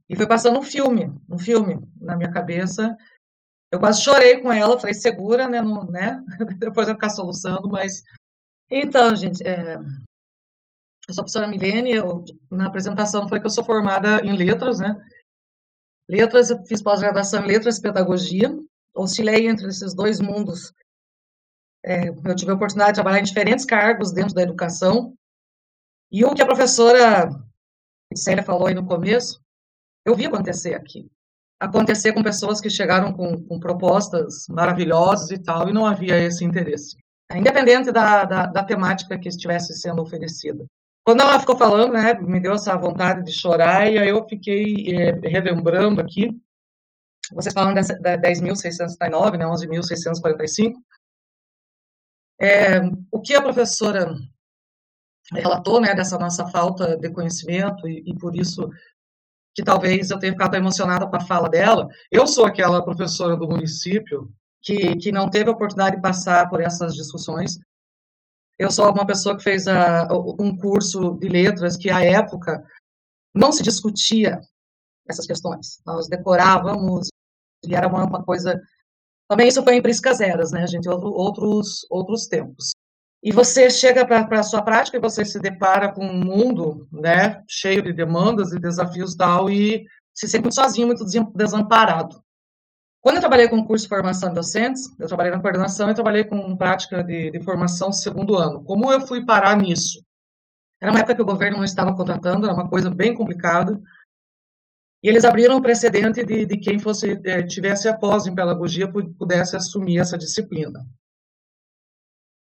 [0.08, 2.96] E foi passando um filme, um filme na minha cabeça.
[3.70, 5.60] Eu quase chorei com ela, falei, segura, né?
[5.60, 6.24] Não, né?
[6.58, 8.02] Depois eu ficar soluçando, mas.
[8.70, 9.78] Então, gente, é...
[11.08, 14.78] eu sou a professora Milene, eu, na apresentação foi que eu sou formada em letras,
[14.78, 14.94] né?
[16.08, 18.56] Letras, eu fiz pós-graduação em letras e pedagogia,
[18.94, 20.72] oscilei entre esses dois mundos
[21.84, 25.14] é, eu tive a oportunidade de trabalhar em diferentes cargos dentro da educação.
[26.10, 27.30] E o que a professora
[28.14, 29.40] Célia falou aí no começo,
[30.04, 31.10] eu vi acontecer aqui.
[31.60, 36.44] Acontecer com pessoas que chegaram com, com propostas maravilhosas e tal, e não havia esse
[36.44, 36.96] interesse.
[37.34, 40.64] Independente da, da, da temática que estivesse sendo oferecida.
[41.08, 44.94] Quando ela ficou falando, né, me deu essa vontade de chorar, e aí eu fiquei
[44.94, 46.38] é, relembrando aqui,
[47.32, 50.74] vocês falam da 10.639, né, 11.645,
[52.38, 54.14] é, o que a professora
[55.32, 58.68] relatou, né, dessa nossa falta de conhecimento e, e por isso
[59.54, 61.88] que talvez eu tenha ficado emocionada com a fala dela.
[62.12, 66.60] Eu sou aquela professora do município que, que não teve a oportunidade de passar por
[66.60, 67.58] essas discussões.
[68.58, 72.64] Eu sou uma pessoa que fez a, um curso de letras que, à época,
[73.34, 74.40] não se discutia
[75.08, 75.80] essas questões.
[75.86, 77.08] Nós decorávamos
[77.64, 78.60] e era uma, uma coisa
[79.28, 80.88] também isso foi em Priscas Eras, né, gente?
[80.88, 82.72] Outros, outros tempos.
[83.22, 87.42] E você chega para a sua prática e você se depara com um mundo né,
[87.46, 92.22] cheio de demandas e desafios tal, e se sente muito sozinho, muito desamparado.
[93.00, 96.24] Quando eu trabalhei com curso de formação de docentes, eu trabalhei na coordenação e trabalhei
[96.24, 98.62] com prática de, de formação segundo ano.
[98.64, 100.02] Como eu fui parar nisso?
[100.80, 103.80] Era uma época que o governo não estava contratando, era uma coisa bem complicada.
[105.02, 109.56] E eles abriram o precedente de, de quem fosse é, tivesse após em pedagogia pudesse
[109.56, 110.84] assumir essa disciplina.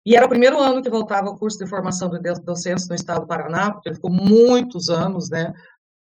[0.06, 3.20] E era o primeiro ano que voltava o curso de formação de docentes no estado
[3.20, 5.52] do Paraná, porque ele ficou muitos anos, né?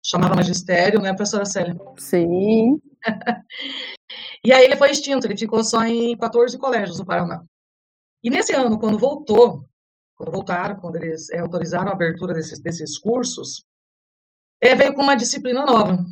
[0.05, 1.77] Chamava magistério, né, professora Célia?
[1.97, 2.81] Sim.
[4.45, 7.45] e aí ele foi extinto, ele ficou só em 14 colégios no Paraná.
[8.23, 9.69] E nesse ano, quando voltou,
[10.17, 13.65] quando voltaram, quando eles é, autorizaram a abertura desses, desses cursos,
[14.61, 16.05] é, veio com uma disciplina nova,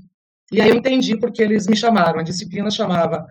[0.53, 2.21] e aí eu entendi porque eles me chamaram.
[2.21, 3.27] A disciplina chamava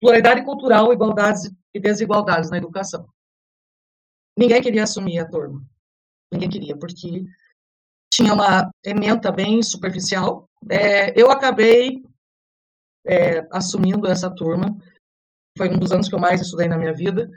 [0.00, 3.08] Pluralidade Cultural, Igualdades e Desigualdades na Educação.
[4.38, 5.60] Ninguém queria assumir a turma.
[6.30, 7.24] Ninguém queria, porque
[8.12, 10.48] tinha uma ementa bem superficial.
[10.70, 12.04] É, eu acabei
[13.08, 14.76] é, assumindo essa turma.
[15.56, 17.28] Foi um dos anos que eu mais estudei na minha vida.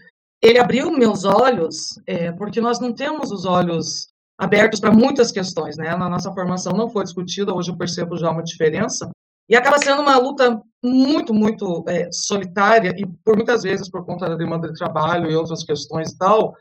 [0.41, 4.07] Ele abriu meus olhos, é, porque nós não temos os olhos
[4.37, 5.95] abertos para muitas questões, né?
[5.95, 9.09] Na nossa formação não foi discutida, hoje eu percebo já uma diferença.
[9.47, 14.27] E acaba sendo uma luta muito, muito é, solitária e por muitas vezes por conta
[14.27, 16.55] da demanda de trabalho e outras questões e tal,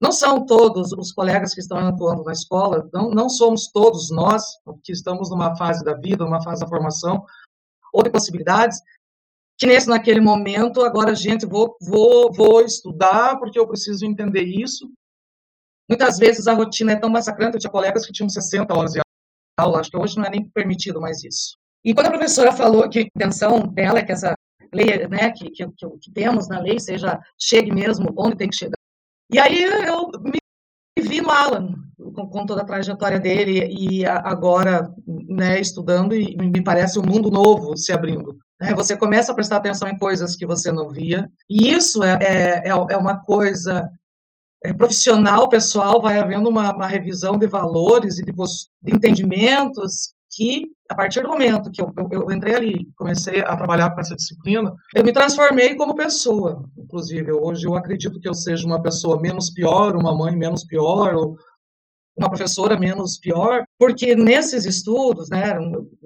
[0.00, 4.44] não são todos os colegas que estão atuando na escola, não, não somos todos nós
[4.84, 7.24] que estamos numa fase da vida, numa fase da formação
[7.92, 8.78] ou de possibilidades,
[9.58, 14.88] que nesse naquele momento agora gente vou vou vou estudar porque eu preciso entender isso
[15.88, 19.00] Muitas vezes a rotina é tão massacrante, eu tinha colegas que tinham 60 horas de
[19.58, 21.56] aula, acho que hoje não é nem permitido mais isso.
[21.82, 24.34] E quando a professora falou que a intenção dela é que essa
[24.72, 28.76] lei, né, que, que, que temos na lei, seja, chegue mesmo onde tem que chegar.
[29.32, 30.38] E aí eu me
[31.00, 31.74] vi no Alan,
[32.14, 37.30] com, com, toda a trajetória dele, e agora, né, estudando, e me parece um mundo
[37.30, 38.36] novo se abrindo.
[38.60, 38.74] Né?
[38.74, 42.68] Você começa a prestar atenção em coisas que você não via, e isso é, é,
[42.68, 43.88] é uma coisa
[44.64, 50.66] é, profissional, pessoal, vai havendo uma, uma revisão de valores e de, de entendimentos que,
[50.88, 54.14] a partir do momento que eu, eu, eu, entrei ali, comecei a trabalhar com essa
[54.14, 56.64] disciplina, eu me transformei como pessoa.
[56.76, 61.14] Inclusive, hoje eu acredito que eu seja uma pessoa menos pior, uma mãe menos pior,
[61.14, 61.36] ou
[62.18, 65.56] uma professora menos pior, porque nesses estudos, né,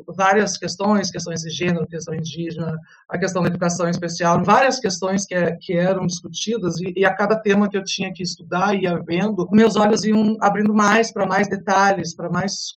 [0.07, 5.35] várias questões, questões de gênero, questão indígena, a questão da educação especial, várias questões que,
[5.57, 9.49] que eram discutidas, e, e, a cada tema que eu tinha que estudar, ia vendo,
[9.51, 12.75] meus olhos iam abrindo mais para mais detalhes, para mais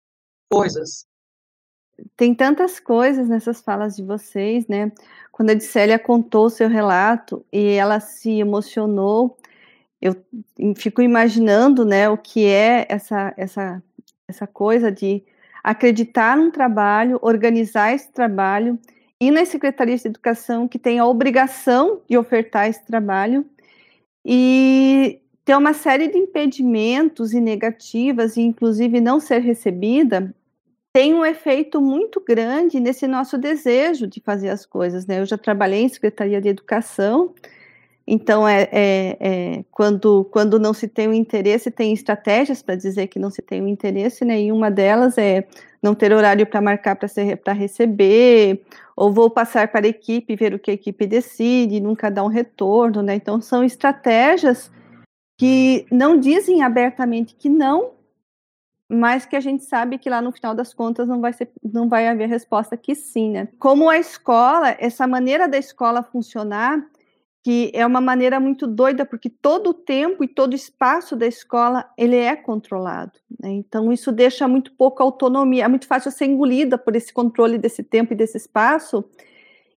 [0.50, 1.06] coisas
[2.18, 4.92] tem tantas coisas nessas falas de vocês, né?
[5.32, 9.38] Quando a Edicélia contou o seu relato e ela se emocionou,
[10.04, 10.14] eu
[10.76, 13.82] fico imaginando, né, o que é essa, essa,
[14.28, 15.24] essa coisa de
[15.64, 18.78] acreditar num trabalho, organizar esse trabalho,
[19.18, 23.46] e nas secretarias de educação que tem a obrigação de ofertar esse trabalho,
[24.26, 30.36] e ter uma série de impedimentos e negativas, e inclusive não ser recebida,
[30.92, 35.22] tem um efeito muito grande nesse nosso desejo de fazer as coisas, né?
[35.22, 37.34] Eu já trabalhei em Secretaria de Educação,
[38.06, 43.08] então é, é, é quando, quando não se tem o interesse, tem estratégias para dizer
[43.08, 44.42] que não se tem o interesse, né?
[44.42, 45.48] E uma delas é
[45.82, 48.62] não ter horário para marcar para receber,
[48.96, 52.28] ou vou passar para a equipe, ver o que a equipe decide, nunca dar um
[52.28, 53.16] retorno, né?
[53.16, 54.72] Então são estratégias
[55.38, 57.92] que não dizem abertamente que não,
[58.90, 61.90] mas que a gente sabe que lá no final das contas não vai, ser, não
[61.90, 63.48] vai haver resposta que sim, né?
[63.60, 66.82] Como a escola, essa maneira da escola funcionar,
[67.44, 71.28] que é uma maneira muito doida, porque todo o tempo e todo o espaço da
[71.28, 73.52] escola, ele é controlado, né?
[73.52, 77.84] Então isso deixa muito pouca autonomia, é muito fácil ser engolida por esse controle desse
[77.84, 79.04] tempo e desse espaço,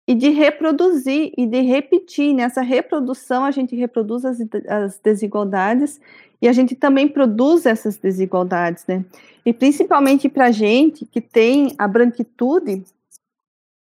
[0.07, 2.35] e de reproduzir e de repetir.
[2.35, 5.99] Nessa reprodução, a gente reproduz as, as desigualdades
[6.43, 9.03] e a gente também produz essas desigualdades, né?
[9.47, 12.85] E principalmente para a gente que tem a branquitude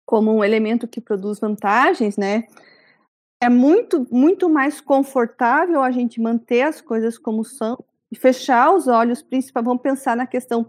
[0.05, 2.45] como um elemento que produz vantagens, né?
[3.43, 7.77] É muito, muito mais confortável a gente manter as coisas como são
[8.09, 10.65] e fechar os olhos, principalmente, vamos pensar na questão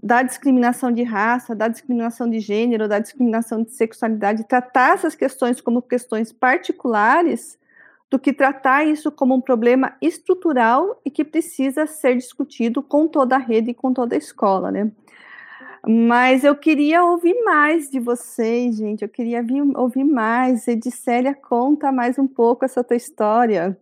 [0.00, 5.60] da discriminação de raça, da discriminação de gênero, da discriminação de sexualidade, tratar essas questões
[5.60, 7.58] como questões particulares,
[8.08, 13.34] do que tratar isso como um problema estrutural e que precisa ser discutido com toda
[13.34, 14.88] a rede e com toda a escola, né?
[15.90, 19.00] Mas eu queria ouvir mais de vocês, gente.
[19.00, 19.42] Eu queria
[19.74, 20.68] ouvir mais.
[20.68, 23.74] Edicélia, conta mais um pouco essa tua história.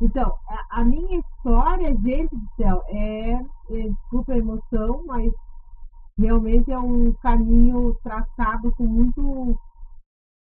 [0.00, 5.30] Então, a, a minha história, gente do céu, é, é a emoção, mas
[6.18, 9.58] realmente é um caminho traçado com muito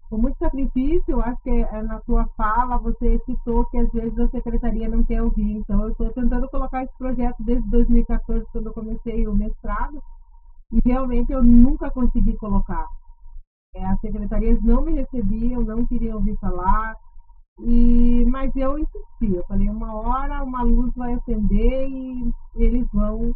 [0.09, 1.03] com muito sacrifício.
[1.09, 5.03] Eu acho que é, na sua fala você citou que às vezes a secretaria não
[5.03, 5.57] quer ouvir.
[5.57, 10.01] Então, eu estou tentando colocar esse projeto desde 2014, quando eu comecei o mestrado,
[10.71, 12.87] e realmente eu nunca consegui colocar.
[13.75, 16.95] É, as secretarias não me recebiam, não queriam ouvir falar.
[17.61, 23.35] E, mas eu insisti, eu falei, uma hora uma luz vai acender e eles vão,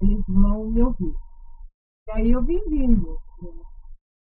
[0.00, 1.14] eles vão me ouvir.
[2.08, 3.16] E aí eu vim vindo.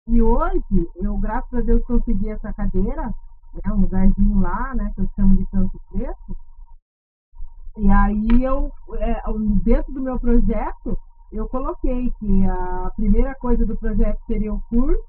[0.08, 5.02] E hoje, eu, graças a Deus, consegui essa cadeira, né, um lugarzinho lá, né, que
[5.02, 6.38] eu chamo de canto preto.
[7.78, 9.22] E aí eu, é,
[9.64, 10.98] dentro do meu projeto,
[11.32, 15.04] eu coloquei que a primeira coisa do projeto seria o curso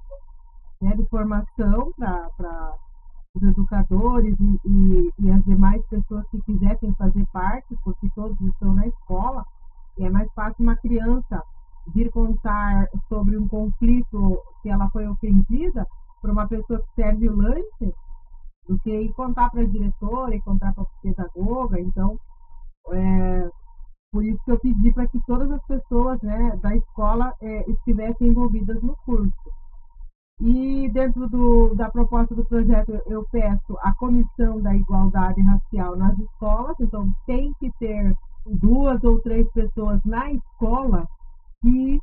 [0.80, 2.74] né, de formação para
[3.34, 8.74] os educadores e, e, e, as demais pessoas que quisessem fazer parte, porque todos estão
[8.74, 9.44] na escola,
[9.98, 11.42] e é mais fácil uma criança
[11.94, 15.86] vir contar sobre um conflito que ela foi ofendida
[16.20, 17.94] para uma pessoa que serve o lanche,
[18.68, 21.80] do que ir contar para a diretora e contar para a pedagoga.
[21.80, 22.18] Então,
[22.92, 23.50] é,
[24.12, 28.28] por isso que eu pedi para que todas as pessoas né, da escola é, estivessem
[28.28, 29.32] envolvidas no curso.
[30.40, 36.18] E dentro do, da proposta do projeto, eu peço a comissão da igualdade racial nas
[36.18, 41.06] escolas, então tem que ter duas ou três pessoas na escola
[41.60, 42.00] que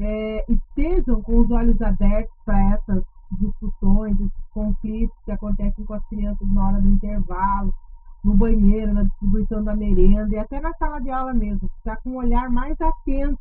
[0.00, 6.08] é, estejam com os olhos abertos para essas discussões, esses conflitos que acontecem com as
[6.08, 7.74] crianças na hora do intervalo,
[8.24, 12.10] no banheiro, na distribuição da merenda e até na sala de aula mesmo, ficar com
[12.10, 13.38] um olhar mais atento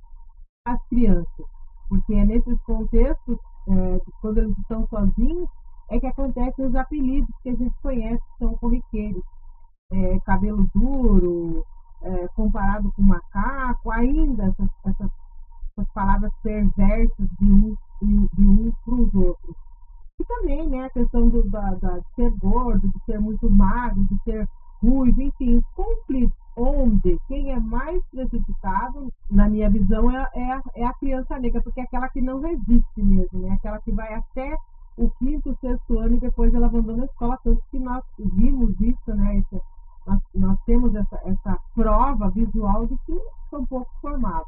[0.65, 1.45] às crianças.
[1.89, 5.49] Porque é nesses contextos, é, quando eles estão sozinhos,
[5.89, 9.23] é que acontecem os apelidos que a gente conhece, que são corriqueiros.
[9.91, 11.63] É, cabelo duro,
[12.01, 15.11] é, comparado com macaco, ainda essas, essas,
[15.71, 19.55] essas palavras perversas de um, de, um para os outros.
[20.19, 24.03] E também né, a questão do, da, da, de ser gordo, de ser muito magro,
[24.05, 24.47] de ser
[24.89, 30.61] ruivo, enfim, os conflitos onde quem é mais precipitado, na minha visão, é, é, a,
[30.75, 33.53] é a criança negra, porque é aquela que não resiste mesmo, né?
[33.53, 34.55] aquela que vai até
[34.97, 39.13] o quinto, sexto ano e depois ela abandona a escola, tanto que nós vimos isso,
[39.13, 39.37] né?
[39.39, 39.61] Esse,
[40.07, 43.19] nós, nós, temos essa, essa prova visual de que
[43.49, 44.47] são pouco formados.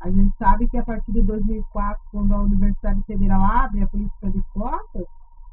[0.00, 4.30] A gente sabe que a partir de 2004, quando a Universidade Federal abre a política
[4.30, 5.06] de cotas,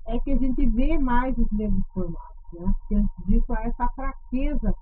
[0.08, 2.43] é que a gente vê mais os negros formados.
[2.54, 2.74] Né?
[2.92, 4.74] Antes disso há essa fraqueza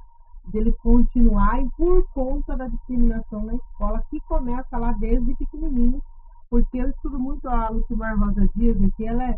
[0.45, 6.01] deles continuarem por conta da discriminação na escola, que começa lá desde pequenininho,
[6.49, 9.35] porque eu estudo muito a Lucimar Rosa Dias, que ela é,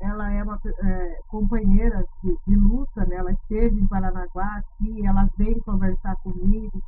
[0.00, 3.16] ela é uma é, companheira de, de, luta, né?
[3.16, 6.80] ela esteve em Paranaguá aqui, ela veio conversar comigo,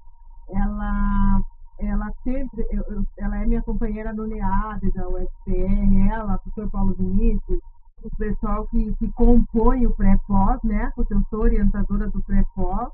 [0.50, 1.40] ela
[1.78, 6.92] ela sempre, eu, eu, ela é minha companheira no NEAB da UFPR, ela, professor Paulo
[6.92, 7.58] Vinícius,
[8.02, 10.90] o pessoal que, que compõe o pré-pós, né?
[10.94, 12.90] Porque eu sou orientadora do pré-pós.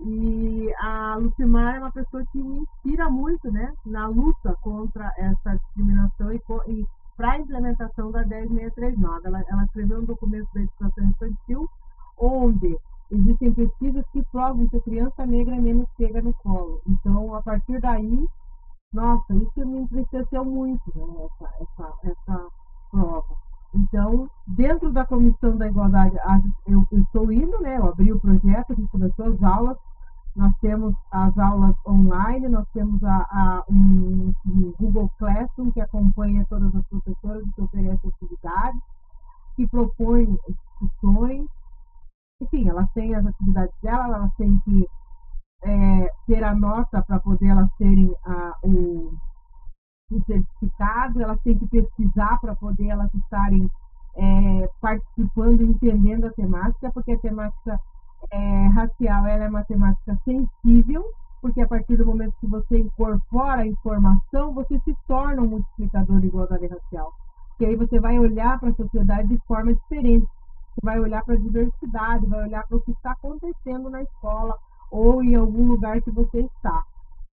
[0.00, 3.72] E a Lucimar é uma pessoa que me inspira muito, né?
[3.84, 9.26] Na luta contra essa discriminação e, e para a implementação da 10639.
[9.26, 11.68] Ela, ela escreveu um documento da educação infantil
[12.16, 12.76] onde
[13.10, 16.80] existem pesquisas que provam que a criança negra menos pega no colo.
[16.86, 18.28] Então, a partir daí,
[18.92, 21.26] nossa, isso me entristeceu muito, né?
[21.26, 22.48] Essa, essa, essa
[22.90, 23.37] prova.
[23.78, 26.16] Então, dentro da Comissão da Igualdade,
[26.66, 27.78] eu, estou indo, né?
[27.78, 29.78] Eu abri o projeto, a gente começou as aulas,
[30.34, 36.44] nós temos as aulas online, nós temos a, a um, um, Google Classroom que acompanha
[36.48, 38.80] todas as professoras que oferece atividades,
[39.54, 40.36] que propõe
[40.80, 41.46] discussões.
[42.42, 44.88] Enfim, elas têm as atividades delas, elas têm que
[45.62, 49.12] é, ter a nota para poder elas terem a, o,
[50.10, 53.70] o certificado, elas têm que pesquisar para poder elas estarem
[54.16, 57.78] é, participando, entendendo a temática, porque a temática
[58.30, 61.04] é, racial ela é uma temática sensível,
[61.40, 66.20] porque a partir do momento que você incorpora a informação, você se torna um multiplicador
[66.20, 67.12] de igualdade racial.
[67.60, 70.26] E aí você vai olhar para a sociedade de forma diferente.
[70.74, 74.56] Você vai olhar para a diversidade, vai olhar para o que está acontecendo na escola
[74.90, 76.82] ou em algum lugar que você está.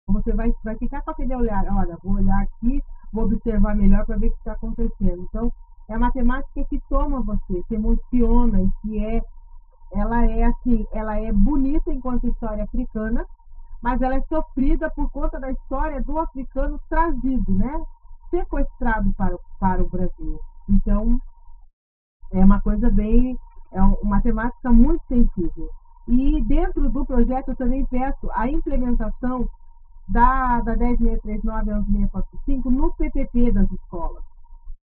[0.07, 4.17] Você vai, vai ficar com aquele olhar, olha, vou olhar aqui, vou observar melhor para
[4.17, 5.21] ver o que está acontecendo.
[5.29, 5.51] Então,
[5.87, 9.21] é uma temática que toma você, que emociona e que é,
[9.93, 13.25] ela é assim, ela é bonita enquanto história africana,
[13.81, 17.81] mas ela é sofrida por conta da história do africano trazido, né?
[18.29, 20.39] Sequestrado para, para o Brasil.
[20.69, 21.17] Então,
[22.31, 23.37] é uma coisa bem,
[23.71, 25.69] é uma temática muito sensível.
[26.07, 29.47] E dentro do projeto eu também peço a implementação
[30.07, 34.23] da, da 10639 a 11645 no PPP das escolas.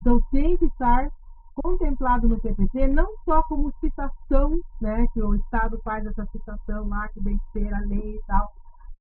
[0.01, 1.09] Então, tem que estar
[1.55, 7.07] contemplado no PPP, não só como citação, né, que o Estado faz essa citação lá,
[7.09, 8.51] que tem ser a lei e tal,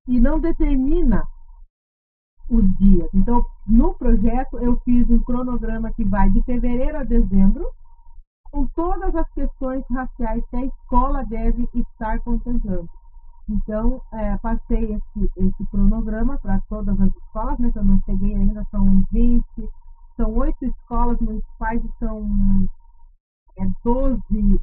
[0.07, 1.23] e não determina
[2.49, 3.09] os dias.
[3.13, 7.67] Então, no projeto, eu fiz um cronograma que vai de fevereiro a dezembro,
[8.51, 12.89] com todas as questões raciais que a escola deve estar contemplando.
[13.47, 18.35] Então, é, passei esse, esse cronograma para todas as escolas, né, que eu não cheguei
[18.35, 19.43] ainda, são 20,
[20.17, 22.67] são oito escolas municipais e são
[23.59, 24.21] é, 12,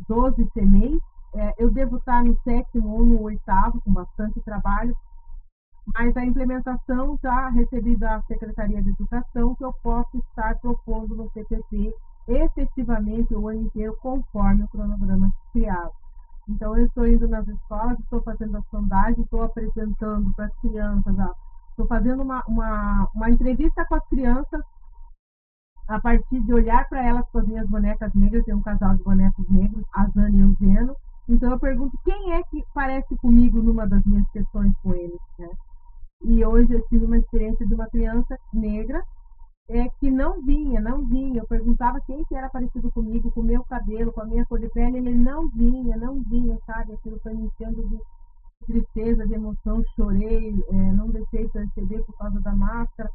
[0.08, 1.00] 12 CMEs.
[1.34, 4.94] É, eu devo estar no sétimo ou no oitavo, com bastante trabalho,
[5.94, 11.30] mas a implementação já recebi da Secretaria de Educação que eu posso estar propondo no
[11.30, 11.94] PPP
[12.28, 16.01] efetivamente o ano inteiro, conforme o cronograma criado.
[16.48, 21.14] Então, eu estou indo nas escolas, estou fazendo a sondagem, estou apresentando para as crianças,
[21.70, 24.62] estou fazendo uma, uma, uma entrevista com as crianças
[25.88, 29.02] a partir de olhar para elas com as minhas bonecas negras, tem um casal de
[29.02, 30.96] bonecos negros, a Zana e o Zeno.
[31.28, 35.48] Então eu pergunto quem é que parece comigo numa das minhas sessões com eles, né?
[36.24, 39.02] E hoje eu tive uma experiência de uma criança negra
[39.68, 41.40] é, que não vinha, não vinha.
[41.40, 44.58] Eu perguntava quem que era parecido comigo, com o meu cabelo, com a minha cor
[44.58, 46.92] de pele, ele não vinha, não vinha, sabe?
[46.92, 47.98] Aquilo foi me enchendo de
[48.66, 53.10] tristeza, de emoção, chorei, é, não deixei perceber por causa da máscara,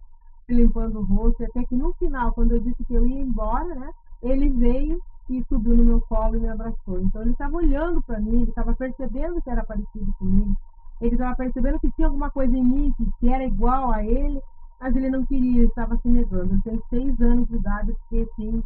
[0.50, 3.90] limpando o rosto, até que no final, quando eu disse que eu ia embora, né,
[4.22, 7.00] ele veio e subiu no meu colo e me abraçou.
[7.02, 10.56] Então ele estava olhando para mim, ele estava percebendo que era parecido comigo,
[11.02, 14.42] ele estava percebendo que tinha alguma coisa em mim que, que era igual a ele,
[14.80, 16.54] mas ele não queria, estava se negando.
[16.54, 18.64] Ele tem seis anos de idade, fiquei assim,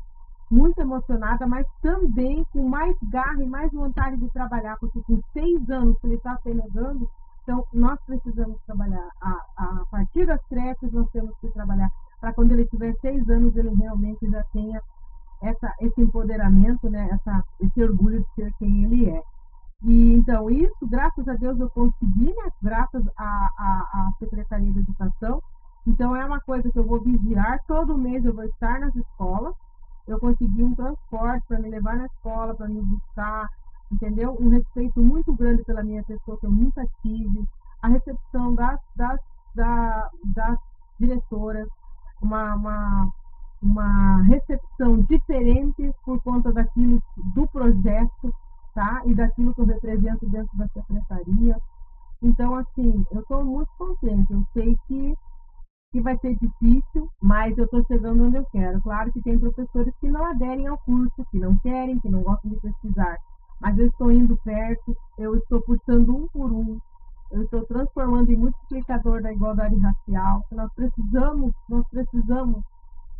[0.49, 5.69] muito emocionada, mas também com mais garra e mais vontade de trabalhar, porque com seis
[5.69, 7.09] anos que ele está se negando,
[7.43, 9.09] então nós precisamos trabalhar.
[9.21, 11.89] A, a partir das creches nós temos que trabalhar
[12.19, 14.81] para quando ele tiver seis anos ele realmente já tenha
[15.41, 19.23] essa, esse empoderamento, né, essa, esse orgulho de ser quem ele é.
[19.83, 25.41] E, então, isso, graças a Deus, eu consegui, né, graças à Secretaria de Educação.
[25.87, 27.59] Então, é uma coisa que eu vou vigiar.
[27.67, 29.53] Todo mês eu vou estar nas escolas.
[30.07, 33.47] Eu consegui um transporte para me levar na escola, para me buscar,
[33.91, 34.37] entendeu?
[34.39, 37.47] Um respeito muito grande pela minha pessoa, que eu nunca tive.
[37.81, 39.19] A recepção das, das,
[39.55, 40.59] das, das
[40.99, 41.67] diretoras,
[42.21, 43.11] uma, uma
[43.61, 48.33] uma recepção diferente por conta daquilo do projeto,
[48.73, 49.03] tá?
[49.05, 51.55] E daquilo que eu represento dentro da secretaria.
[52.23, 54.33] Então, assim, eu estou muito contente.
[54.33, 55.15] Eu sei que,
[55.91, 58.81] que vai ser difícil, mas eu estou chegando onde eu quero.
[58.81, 62.51] Claro que tem professores que não aderem ao curso, que não querem, que não gostam
[62.51, 63.17] de pesquisar.
[63.59, 66.79] Mas eu estou indo perto, eu estou puxando um por um,
[67.31, 70.45] eu estou transformando em multiplicador da igualdade racial.
[70.51, 72.63] Nós precisamos, nós precisamos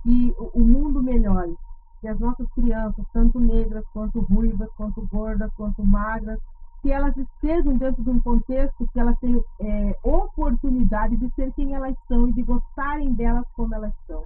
[0.03, 1.55] que o mundo melhore,
[1.99, 6.39] que as nossas crianças, tanto negras quanto ruivas, quanto gordas, quanto magras,
[6.81, 11.73] que elas estejam dentro de um contexto que elas tenham é, oportunidade de ser quem
[11.75, 14.23] elas são e de gostarem delas como elas são.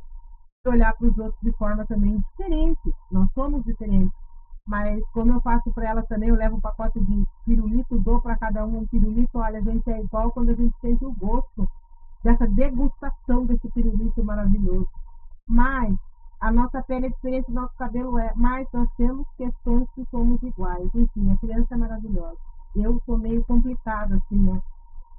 [0.66, 2.94] E olhar para os outros de forma também diferente.
[3.12, 4.12] Nós somos diferentes.
[4.68, 8.38] Mas como eu faço para elas também, eu levo um pacote de pirulito, dou para
[8.38, 9.38] cada um um pirulito.
[9.38, 11.68] Olha, a gente é igual quando a gente sente o gosto
[12.24, 14.88] dessa degustação desse pirulito maravilhoso.
[15.48, 15.96] Mas
[16.40, 20.42] a nossa pele é diferente, o nosso cabelo é, mas nós temos questões que somos
[20.44, 20.90] iguais.
[20.94, 22.38] Enfim, a criança é maravilhosa.
[22.76, 24.62] Eu sou meio complicada, assim, né?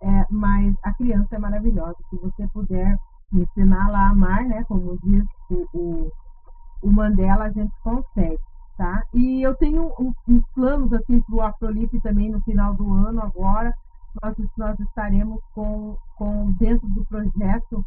[0.03, 1.97] É, mas a criança é maravilhosa.
[2.11, 2.99] Se você puder
[3.33, 4.63] ensiná-la a amar, né?
[4.65, 6.13] Como diz o, o,
[6.83, 8.39] o Mandela, a gente consegue,
[8.77, 9.03] tá?
[9.15, 13.75] E eu tenho uns, planos, assim, para o Afrolip também no final do ano agora.
[14.23, 17.85] Nós, nós estaremos com, com dentro do projeto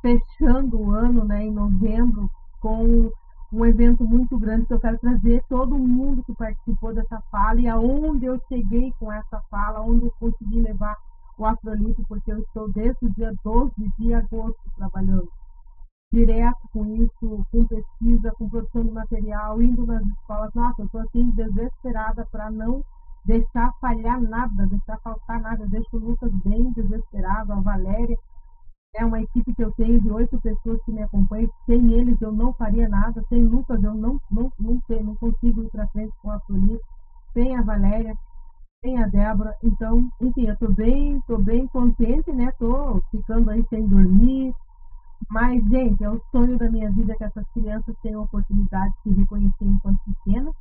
[0.00, 2.28] fechando o ano, né, em novembro,
[2.62, 3.10] com
[3.52, 7.68] um evento muito grande que eu quero trazer todo mundo que participou dessa fala e
[7.68, 10.96] aonde eu cheguei com essa fala, onde eu consegui levar
[11.36, 15.28] o Afrolite, porque eu estou desde o dia 12 de agosto trabalhando
[16.12, 20.52] direto com isso, com pesquisa, com produção de material, indo nas escolas.
[20.54, 22.82] Nossa, eu estou assim desesperada para não
[23.24, 25.66] deixar falhar nada, deixar faltar nada.
[25.66, 28.16] deixo o Lucas bem desesperado, a Valéria,
[28.94, 31.50] é uma equipe que eu tenho de oito pessoas que me acompanham.
[31.64, 33.24] Sem eles eu não faria nada.
[33.28, 36.80] Sem Lucas eu não, não, não, sei, não consigo ir para frente com a Solis.
[37.32, 38.14] Sem a Valéria,
[38.82, 39.54] sem a Débora.
[39.62, 42.52] Então, enfim, eu estou bem, tô bem contente, né?
[42.58, 44.54] Tô ficando aí sem dormir.
[45.30, 49.14] Mas, gente, é o sonho da minha vida que essas crianças tenham a oportunidade de
[49.14, 50.54] se reconhecer enquanto pequenas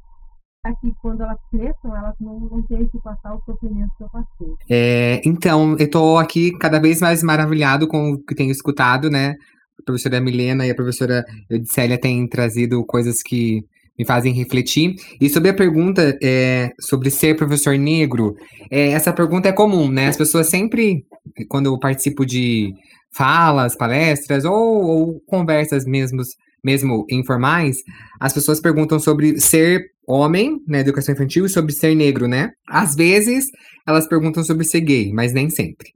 [0.62, 4.09] para que quando elas cresçam, elas não, não tenham que passar o sofrimento que eu
[4.09, 4.55] passei.
[4.70, 9.36] É, então, eu estou aqui cada vez mais maravilhado com o que tenho escutado, né?
[9.80, 13.64] A professora Milena e a professora Eudicélia têm trazido coisas que
[13.97, 14.95] me fazem refletir.
[15.20, 18.36] E sobre a pergunta é, sobre ser professor negro,
[18.70, 20.07] é, essa pergunta é comum, né?
[20.07, 21.03] As pessoas sempre,
[21.49, 22.72] quando eu participo de
[23.14, 26.22] falas, palestras ou, ou conversas mesmo,
[26.64, 27.78] mesmo informais,
[28.20, 32.51] as pessoas perguntam sobre ser homem na educação infantil e sobre ser negro, né?
[32.68, 33.45] Às vezes
[33.88, 35.89] elas perguntam sobre ser gay, mas nem sempre.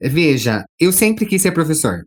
[0.00, 2.04] Veja, eu sempre quis ser professor.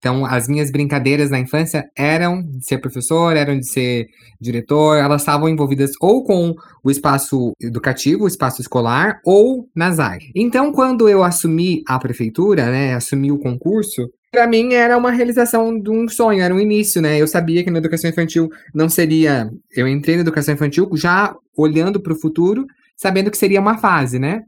[0.00, 4.06] Então, as minhas brincadeiras na infância eram de ser professor, eram de ser
[4.40, 10.30] diretor, elas estavam envolvidas ou com o espaço educativo, o espaço escolar, ou nas artes.
[10.34, 15.78] Então, quando eu assumi a prefeitura, né, assumi o concurso, para mim era uma realização
[15.78, 17.18] de um sonho, era um início, né?
[17.20, 19.50] Eu sabia que na educação infantil não seria.
[19.74, 22.66] Eu entrei na educação infantil já olhando para o futuro,
[22.96, 24.42] sabendo que seria uma fase, né?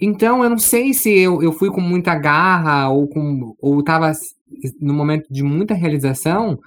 [0.00, 4.12] Então eu não sei se eu, eu fui com muita garra ou com ou estava
[4.80, 6.58] no momento de muita realização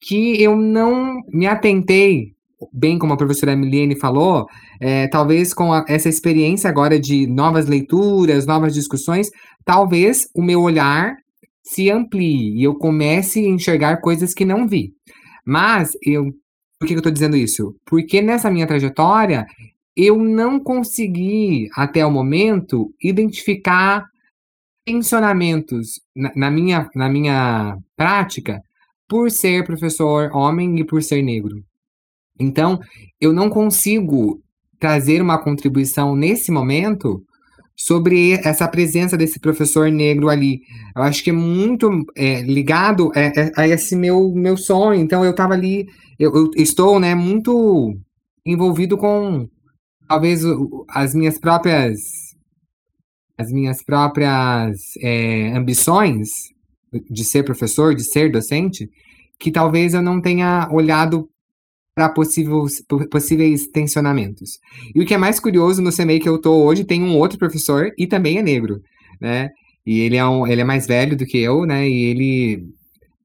[0.00, 2.32] que eu não me atentei
[2.72, 4.46] bem como a professora Emiliane falou,
[4.80, 9.30] é, talvez com a, essa experiência agora de novas leituras, novas discussões,
[9.64, 11.16] talvez o meu olhar
[11.68, 14.94] se amplie e eu comece a enxergar coisas que não vi.
[15.44, 16.32] Mas eu,
[16.78, 17.76] por que eu estou dizendo isso?
[17.84, 19.46] Porque nessa minha trajetória
[19.94, 24.06] eu não consegui até o momento identificar
[24.86, 28.62] tensionamentos na, na minha, na minha prática
[29.06, 31.62] por ser professor homem e por ser negro.
[32.40, 32.78] Então,
[33.20, 34.40] eu não consigo
[34.78, 37.22] trazer uma contribuição nesse momento
[37.78, 40.62] sobre essa presença desse professor negro ali.
[40.96, 45.00] Eu acho que é muito é, ligado a, a, esse meu, meu sonho.
[45.00, 45.86] Então, eu estava ali,
[46.18, 47.96] eu, eu, estou né, muito
[48.44, 49.48] envolvido com
[50.08, 50.42] talvez
[50.88, 51.98] as minhas próprias
[53.36, 56.28] as minhas próprias é, ambições
[57.08, 58.90] de ser professor, de ser docente,
[59.38, 61.28] que talvez eu não tenha olhado
[61.98, 64.50] para possíveis, tensionamentos.
[64.94, 67.38] E o que é mais curioso no CMEI que eu estou hoje, tem um outro
[67.38, 68.80] professor e também é negro,
[69.20, 69.50] né?
[69.84, 71.88] E ele é, um, ele é mais velho do que eu, né?
[71.88, 72.62] E ele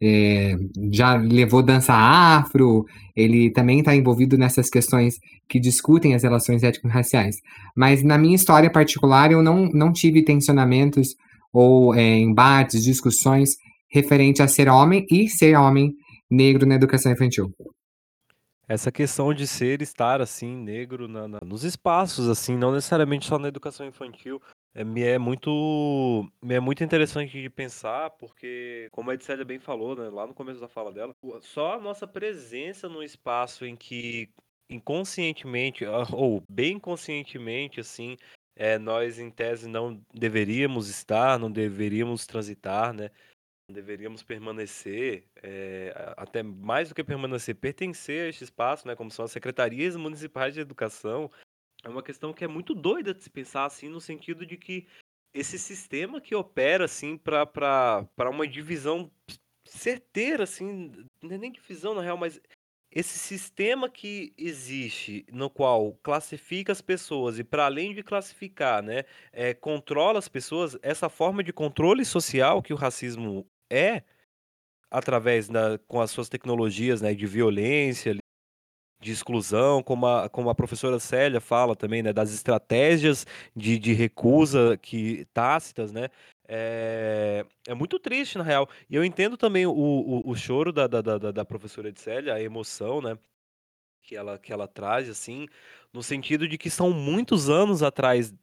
[0.01, 0.57] é,
[0.91, 5.15] já levou dança afro, ele também está envolvido nessas questões
[5.47, 7.36] que discutem as relações étnico-raciais.
[7.76, 11.09] Mas na minha história particular, eu não, não tive tensionamentos
[11.53, 13.51] ou é, embates, discussões
[13.91, 15.91] referente a ser homem e ser homem
[16.32, 17.51] negro na educação infantil.
[18.68, 23.38] Essa questão de ser estar assim negro na, na, nos espaços assim, não necessariamente só
[23.38, 24.41] na educação infantil,
[24.74, 29.59] é, me é muito me é muito interessante de pensar, porque como a Edsélia bem
[29.59, 33.76] falou, né, lá no começo da fala dela, só a nossa presença no espaço em
[33.76, 34.30] que
[34.70, 38.18] inconscientemente ah, ou bem conscientemente assim,
[38.55, 43.11] é, nós em tese não deveríamos estar, não deveríamos transitar, né?
[43.74, 49.26] Deveríamos permanecer, é, até mais do que permanecer, pertencer a este espaço, né, como são
[49.26, 51.30] as secretarias municipais de educação,
[51.84, 54.88] é uma questão que é muito doida de se pensar assim, no sentido de que
[55.34, 59.11] esse sistema que opera assim para uma divisão
[59.65, 62.39] certeira, assim, não é nem divisão na real, mas
[62.95, 69.03] esse sistema que existe, no qual classifica as pessoas e para além de classificar, né,
[69.32, 74.03] é, controla as pessoas, essa forma de controle social que o racismo é
[74.91, 78.15] através da, com as suas tecnologias né, de violência,
[79.01, 83.91] de exclusão, como a, como a professora Célia fala também, né, das estratégias de, de
[83.91, 86.09] recusa que tácitas, né,
[86.47, 88.69] é, é muito triste, na real.
[88.89, 92.41] E eu entendo também o, o, o choro da, da, da, da professora Célia, a
[92.41, 93.17] emoção, né,
[94.03, 95.47] que ela, que ela traz, assim,
[95.91, 98.34] no sentido de que são muitos anos atrás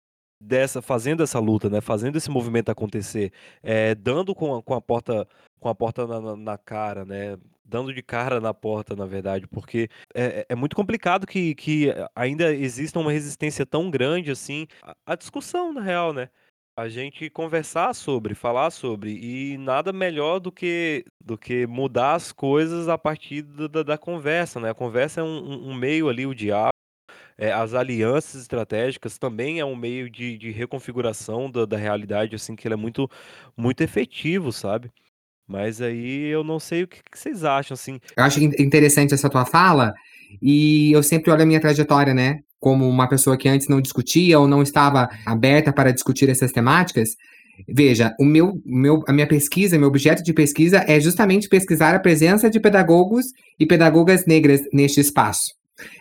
[0.40, 3.32] dessa fazendo essa luta, né, fazendo esse movimento acontecer,
[3.62, 5.28] é, dando com a, com a porta
[5.58, 9.90] com a porta na, na, cara, né, dando de cara na porta, na verdade, porque
[10.14, 14.66] é, é, é muito complicado que, que ainda exista uma resistência tão grande assim
[15.04, 16.30] a, discussão na real, né?
[16.76, 22.32] A gente conversar sobre, falar sobre, e nada melhor do que do que mudar as
[22.32, 24.70] coisas a partir da, da conversa, né?
[24.70, 26.79] A conversa é um, um meio ali, o diálogo
[27.40, 32.54] é, as alianças estratégicas também é um meio de, de reconfiguração da, da realidade, assim,
[32.54, 33.10] que ele é muito,
[33.56, 34.90] muito efetivo, sabe?
[35.48, 37.98] Mas aí eu não sei o que, que vocês acham, assim.
[38.14, 39.94] Eu acho interessante essa tua fala,
[40.40, 42.40] e eu sempre olho a minha trajetória, né?
[42.60, 47.16] Como uma pessoa que antes não discutia ou não estava aberta para discutir essas temáticas.
[47.66, 52.00] Veja, o meu, meu, a minha pesquisa, meu objeto de pesquisa é justamente pesquisar a
[52.00, 53.26] presença de pedagogos
[53.58, 55.58] e pedagogas negras neste espaço.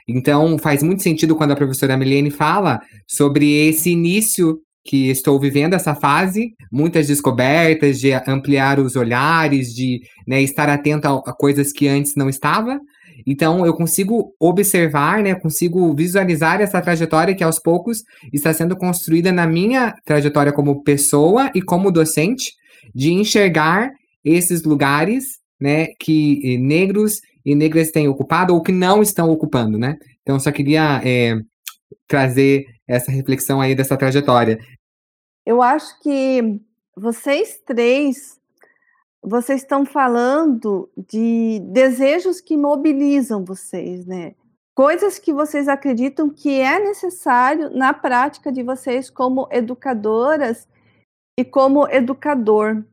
[0.07, 5.75] Então, faz muito sentido quando a professora Milene fala sobre esse início que estou vivendo
[5.75, 11.87] essa fase, muitas descobertas, de ampliar os olhares, de né, estar atento a, coisas que
[11.87, 12.79] antes não estava.
[13.27, 18.03] Então, eu consigo observar, né, consigo visualizar essa trajetória que aos poucos
[18.33, 22.53] está sendo construída na minha trajetória como pessoa e como docente,
[22.95, 23.91] de enxergar
[24.23, 25.25] esses lugares,
[25.59, 27.19] né, que eh, negros
[27.49, 29.97] e negras têm ocupado ou que não estão ocupando, né?
[30.21, 31.35] Então, só queria é,
[32.07, 34.59] trazer essa reflexão aí dessa trajetória.
[35.43, 36.59] Eu acho que
[36.95, 38.39] vocês três,
[39.19, 44.35] vocês estão falando de desejos que mobilizam vocês, né?
[44.75, 50.67] Coisas que vocês acreditam que é necessário na prática de vocês como educadoras
[51.37, 52.83] e como educador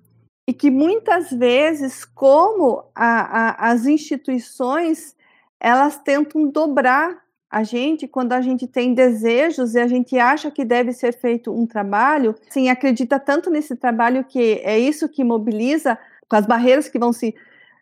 [0.46, 5.16] e que muitas vezes, como a, a, as instituições,
[5.58, 10.64] elas tentam dobrar a gente quando a gente tem desejos e a gente acha que
[10.64, 15.98] deve ser feito um trabalho, sim, acredita tanto nesse trabalho que é isso que mobiliza
[16.28, 17.34] com as barreiras que vão se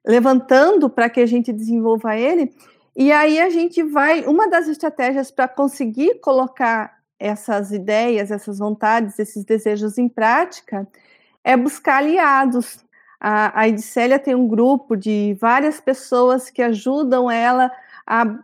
[0.07, 2.55] levantando para que a gente desenvolva ele.
[2.95, 9.19] E aí a gente vai, uma das estratégias para conseguir colocar essas ideias, essas vontades,
[9.19, 10.87] esses desejos em prática,
[11.45, 12.79] é buscar aliados.
[13.21, 17.71] A, a Edicélia tem um grupo de várias pessoas que ajudam ela
[18.07, 18.39] a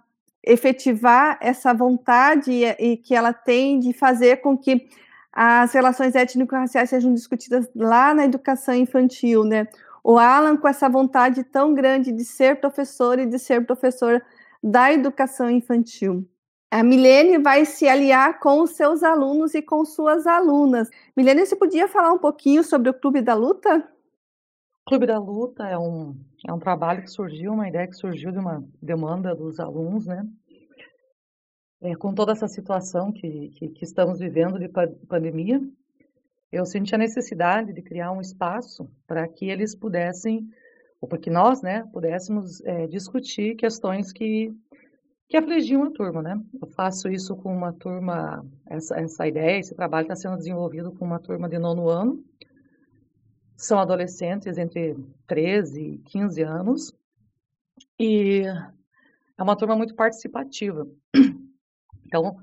[0.44, 4.88] efetivar essa vontade e, e que ela tem de fazer com que
[5.32, 9.68] as relações étnico-raciais sejam discutidas lá na educação infantil, né?
[10.02, 14.22] O Alan com essa vontade tão grande de ser professor e de ser professor
[14.62, 16.26] da educação infantil.
[16.70, 20.88] A Milene vai se aliar com os seus alunos e com suas alunas.
[21.16, 23.78] Milene, você podia falar um pouquinho sobre o Clube da Luta?
[24.86, 26.14] O Clube da Luta é um,
[26.46, 30.24] é um trabalho que surgiu, uma ideia que surgiu de uma demanda dos alunos, né?
[31.82, 34.68] É, com toda essa situação que, que, que estamos vivendo de
[35.08, 35.60] pandemia,
[36.52, 40.48] eu senti a necessidade de criar um espaço para que eles pudessem,
[41.00, 44.54] ou para que nós, né, pudéssemos é, discutir questões que
[45.30, 46.42] que afligiam a turma, né?
[46.60, 51.04] Eu faço isso com uma turma, essa, essa ideia, esse trabalho está sendo desenvolvido com
[51.04, 52.24] uma turma de nono ano.
[53.56, 54.96] São adolescentes entre
[55.28, 56.92] 13 e 15 anos.
[57.96, 58.42] E
[59.38, 60.86] é uma turma muito participativa.
[62.12, 62.38] Então,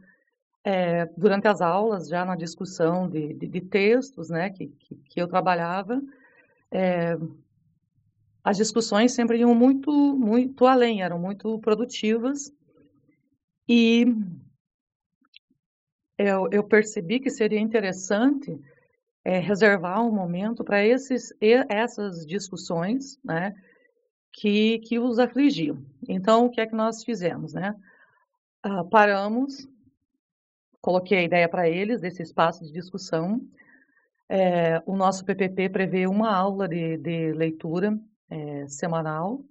[0.63, 5.21] é, durante as aulas, já na discussão de, de, de textos né, que, que, que
[5.21, 6.01] eu trabalhava,
[6.71, 7.17] é,
[8.41, 12.49] as discussões sempre iam muito, muito além, eram muito produtivas
[13.67, 14.05] e
[16.17, 18.59] eu, eu percebi que seria interessante
[19.23, 23.53] é, reservar um momento para essas discussões, né,
[24.33, 25.83] que, que os afligiam.
[26.07, 27.75] Então, o que é que nós fizemos, né?
[28.63, 29.67] Ah, paramos,
[30.81, 33.41] coloquei a ideia para eles desse espaço de discussão.
[34.29, 37.97] É, o nosso PPP prevê uma aula de, de leitura
[38.29, 39.43] é, semanal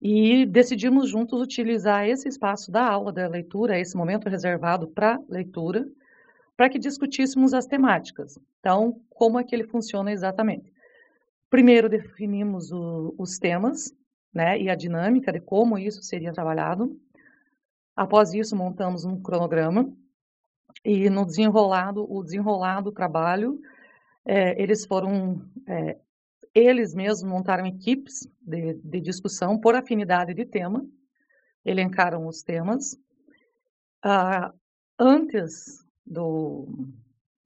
[0.00, 5.86] e decidimos juntos utilizar esse espaço da aula da leitura, esse momento reservado para leitura,
[6.56, 8.38] para que discutíssemos as temáticas.
[8.60, 10.72] Então, como é que ele funciona exatamente?
[11.50, 13.94] Primeiro definimos o, os temas,
[14.32, 16.98] né, e a dinâmica de como isso seria trabalhado.
[17.96, 19.92] Após isso, montamos um cronograma
[20.84, 23.60] e no desenrolado, o desenrolado trabalho,
[24.24, 25.98] é, eles foram é,
[26.54, 30.84] eles mesmos montaram equipes de, de discussão por afinidade de tema,
[31.64, 32.96] elencaram os temas.
[34.02, 34.52] Ah,
[34.98, 36.66] antes do,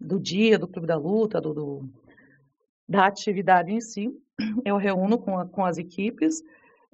[0.01, 1.89] do dia do Clube da Luta, do, do,
[2.89, 4.11] da atividade em si,
[4.65, 6.43] eu reúno com, a, com as equipes,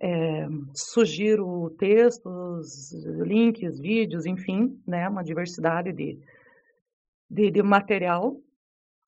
[0.03, 2.93] é, sugiro textos,
[3.23, 6.19] links, vídeos, enfim, né, uma diversidade de,
[7.31, 8.41] de, de material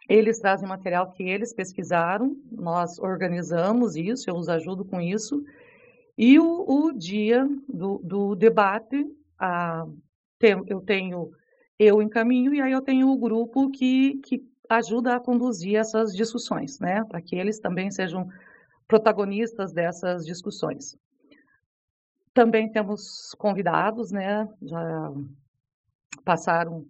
[0.08, 5.42] eles trazem material que eles pesquisaram, nós organizamos isso, eu os ajudo com isso.
[6.16, 9.06] E o, o dia do, do debate,
[9.38, 9.86] a,
[10.38, 11.30] tem, eu tenho
[11.78, 16.78] eu encaminho e aí eu tenho o grupo que, que ajuda a conduzir essas discussões,
[16.78, 17.04] né?
[17.04, 18.28] Para que eles também sejam
[18.86, 20.96] protagonistas dessas discussões.
[22.32, 24.48] Também temos convidados, né?
[24.62, 25.12] Já
[26.24, 26.86] passaram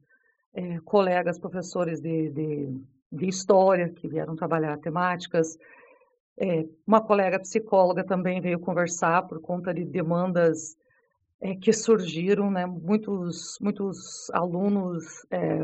[0.52, 2.80] é, colegas professores de, de
[3.12, 5.58] de história, que vieram trabalhar temáticas.
[6.38, 10.76] É, uma colega psicóloga também veio conversar por conta de demandas
[11.40, 12.64] é, que surgiram, né?
[12.64, 15.58] Muitos, muitos alunos é,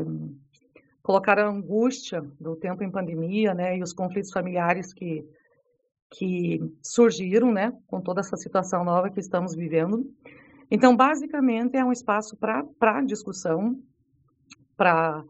[1.01, 3.77] colocaram a angústia do tempo em pandemia, né?
[3.77, 5.25] E os conflitos familiares que,
[6.11, 7.73] que surgiram, né?
[7.87, 10.05] Com toda essa situação nova que estamos vivendo.
[10.69, 13.75] Então, basicamente, é um espaço para discussão,
[14.77, 15.23] para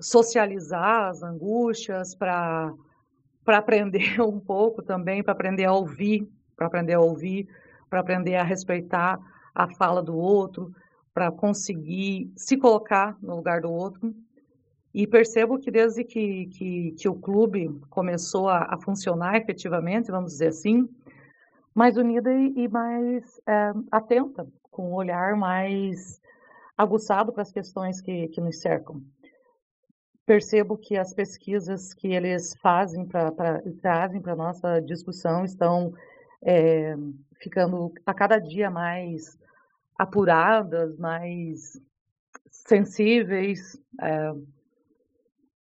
[0.00, 2.72] socializar as angústias, para
[3.46, 7.48] aprender um pouco também, para aprender a ouvir, para aprender a ouvir,
[7.88, 9.18] para aprender a respeitar
[9.54, 10.72] a fala do outro,
[11.12, 14.14] para conseguir se colocar no lugar do outro.
[14.92, 20.32] E percebo que desde que, que, que o clube começou a, a, funcionar efetivamente, vamos
[20.32, 20.88] dizer assim,
[21.74, 26.20] mais unida e, mais é, atenta, com um olhar mais
[26.76, 29.00] aguçado para as questões que, que nos cercam
[30.30, 33.32] percebo que as pesquisas que eles fazem para
[33.82, 35.92] trazem para nossa discussão estão
[36.40, 36.94] é,
[37.42, 39.36] ficando a cada dia mais
[39.98, 41.82] apuradas, mais
[42.48, 43.76] sensíveis.
[44.00, 44.32] É,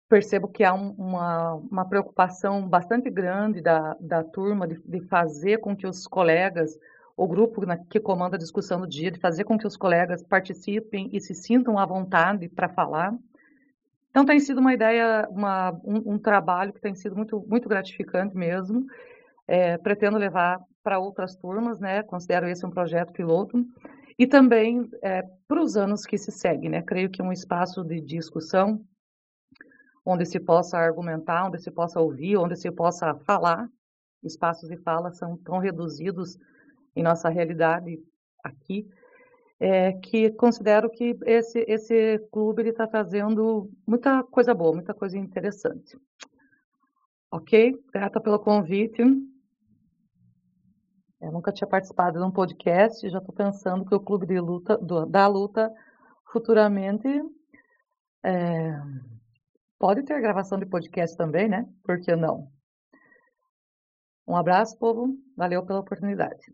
[0.07, 5.57] percebo que há um, uma, uma preocupação bastante grande da, da turma de, de fazer
[5.57, 6.79] com que os colegas,
[7.17, 10.23] o grupo na, que comanda a discussão do dia, de fazer com que os colegas
[10.23, 13.13] participem e se sintam à vontade para falar.
[14.13, 18.37] Então tem sido uma ideia, uma, um, um, trabalho que tem sido muito, muito gratificante
[18.37, 18.85] mesmo.
[19.47, 22.03] É, pretendo levar para outras turmas, né?
[22.03, 23.65] Considero esse um projeto piloto
[24.17, 26.83] e também é, para os anos que se seguem, né?
[26.83, 28.79] Creio que um espaço de discussão
[30.05, 33.67] onde se possa argumentar, onde se possa ouvir, onde se possa falar.
[34.23, 36.37] Espaços de fala são tão reduzidos
[36.95, 37.97] em nossa realidade
[38.43, 38.87] aqui
[39.63, 45.97] é, que considero que esse, esse clube está fazendo muita coisa boa, muita coisa interessante.
[47.31, 47.73] Ok?
[47.93, 49.01] Grata pelo convite.
[51.21, 54.77] Eu nunca tinha participado de um podcast, já estou pensando que o Clube de Luta,
[54.77, 55.71] do, da Luta,
[56.29, 57.07] futuramente,
[58.21, 58.77] é,
[59.79, 61.65] pode ter gravação de podcast também, né?
[61.85, 62.51] Por que não?
[64.27, 65.17] Um abraço, povo.
[65.37, 66.53] Valeu pela oportunidade.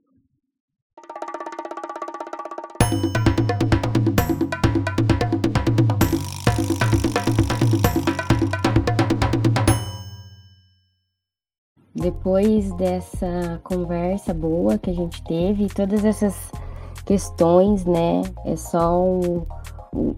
[11.99, 16.49] Depois dessa conversa boa que a gente teve, todas essas
[17.05, 18.21] questões, né?
[18.45, 19.45] É só um,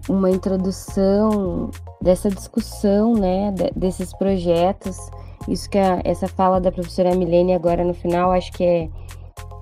[0.08, 3.52] uma introdução dessa discussão, né?
[3.76, 4.98] Desses projetos.
[5.48, 8.90] Isso que a, essa fala da professora Milene agora no final, acho que é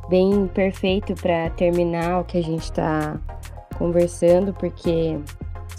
[0.10, 3.18] bem perfeito para terminar o que a gente está
[3.78, 5.18] conversando, porque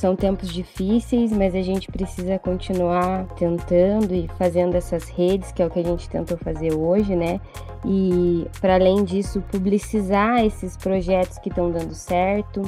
[0.00, 5.66] são tempos difíceis, mas a gente precisa continuar tentando e fazendo essas redes, que é
[5.66, 7.38] o que a gente tentou fazer hoje, né?
[7.84, 12.62] E para além disso, publicizar esses projetos que estão dando certo,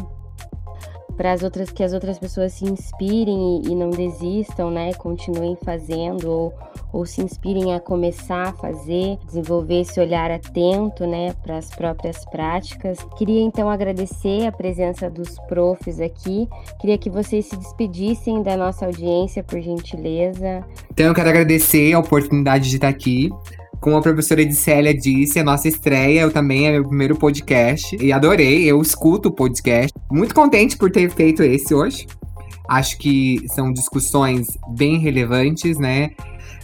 [1.16, 4.92] para as outras que as outras pessoas se inspirem e, e não desistam, né?
[4.94, 6.54] Continuem fazendo ou
[6.92, 12.24] ou se inspirem a começar a fazer, desenvolver esse olhar atento, né, para as próprias
[12.26, 12.98] práticas.
[13.16, 16.48] Queria então agradecer a presença dos profs aqui.
[16.78, 20.64] Queria que vocês se despedissem da nossa audiência, por gentileza.
[20.90, 23.30] Então eu quero agradecer a oportunidade de estar aqui.
[23.82, 27.96] Como a professora Edicélia disse, a nossa estreia, eu também é meu primeiro podcast.
[28.00, 29.92] E adorei, eu escuto o podcast.
[30.08, 32.06] Muito contente por ter feito esse hoje.
[32.68, 36.12] Acho que são discussões bem relevantes, né?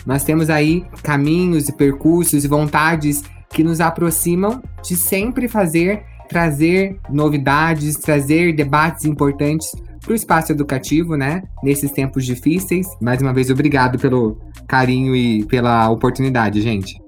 [0.07, 7.01] Nós temos aí caminhos e percursos e vontades que nos aproximam de sempre fazer, trazer
[7.11, 11.43] novidades, trazer debates importantes para o espaço educativo, né?
[11.65, 12.87] Nesses tempos difíceis.
[13.01, 14.39] Mais uma vez, obrigado pelo
[14.69, 17.08] carinho e pela oportunidade, gente.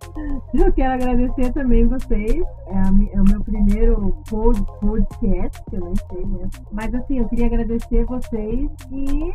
[0.54, 2.42] Eu quero agradecer também vocês.
[2.66, 6.66] É, a, é o meu primeiro pod, podcast, que eu nem sei mesmo.
[6.72, 9.32] Mas assim, eu queria agradecer vocês e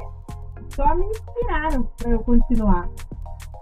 [0.69, 2.89] só me inspiraram para eu continuar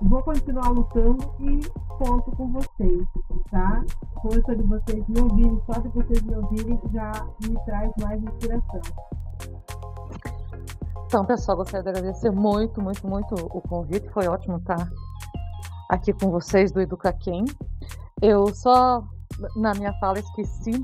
[0.04, 1.60] vou continuar lutando e
[1.98, 3.08] conto com vocês,
[3.50, 3.84] tá?
[4.22, 7.12] Força de vocês me ouvirem, só de vocês me ouvirem já
[7.42, 8.82] me traz mais inspiração.
[11.06, 14.10] Então, pessoal, gostaria de agradecer muito, muito, muito o convite.
[14.10, 14.90] Foi ótimo estar
[15.90, 17.46] aqui com vocês do Educaquem.
[18.22, 19.04] Eu só,
[19.56, 20.84] na minha fala, esqueci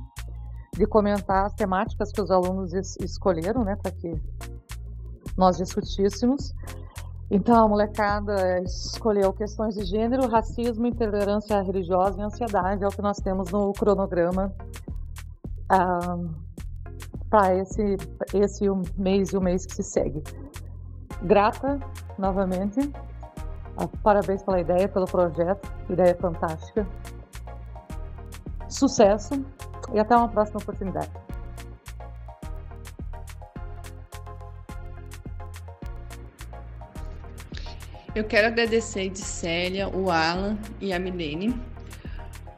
[0.75, 4.13] de comentar as temáticas que os alunos es escolheram, né, para que
[5.37, 6.53] nós discutíssemos.
[7.31, 13.01] Então, a molecada escolheu questões de gênero, racismo, intolerância religiosa e ansiedade, é o que
[13.01, 14.51] nós temos no cronograma
[15.69, 16.17] ah,
[17.29, 17.97] para esse,
[18.33, 18.65] esse
[18.97, 20.23] mês e o mês que se segue.
[21.21, 21.79] Grata,
[22.17, 22.79] novamente,
[23.87, 26.87] parabéns pela ideia, pelo projeto, ideia fantástica.
[28.67, 29.43] Sucesso
[29.93, 31.09] e até uma próxima oportunidade.
[38.15, 41.55] Eu quero agradecer a Edicélia, o Alan e a Milene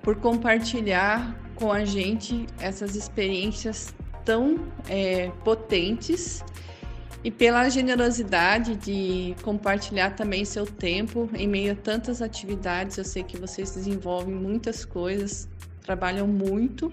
[0.01, 3.93] por compartilhar com a gente essas experiências
[4.25, 4.55] tão
[4.89, 6.43] é, potentes
[7.23, 12.97] e pela generosidade de compartilhar também seu tempo em meio a tantas atividades.
[12.97, 15.47] Eu sei que vocês desenvolvem muitas coisas,
[15.81, 16.91] trabalham muito,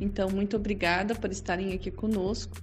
[0.00, 2.56] então muito obrigada por estarem aqui conosco.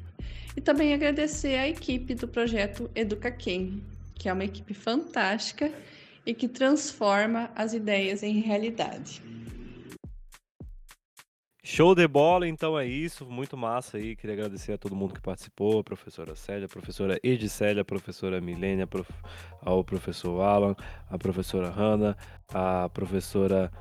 [0.58, 3.82] E também agradecer à equipe do projeto Educa Quem,
[4.16, 5.72] que é uma equipe fantástica
[6.26, 9.22] e que transforma as ideias em realidade.
[11.72, 14.16] Show de bola, então é isso, muito massa aí.
[14.16, 18.42] Queria agradecer a todo mundo que participou, a professora Célia, a professora Edicélia, a professora
[18.42, 19.08] Milênia, prof...
[19.62, 20.76] ao professor Alan,
[21.08, 22.18] a professora Hanna,
[22.52, 23.72] a professora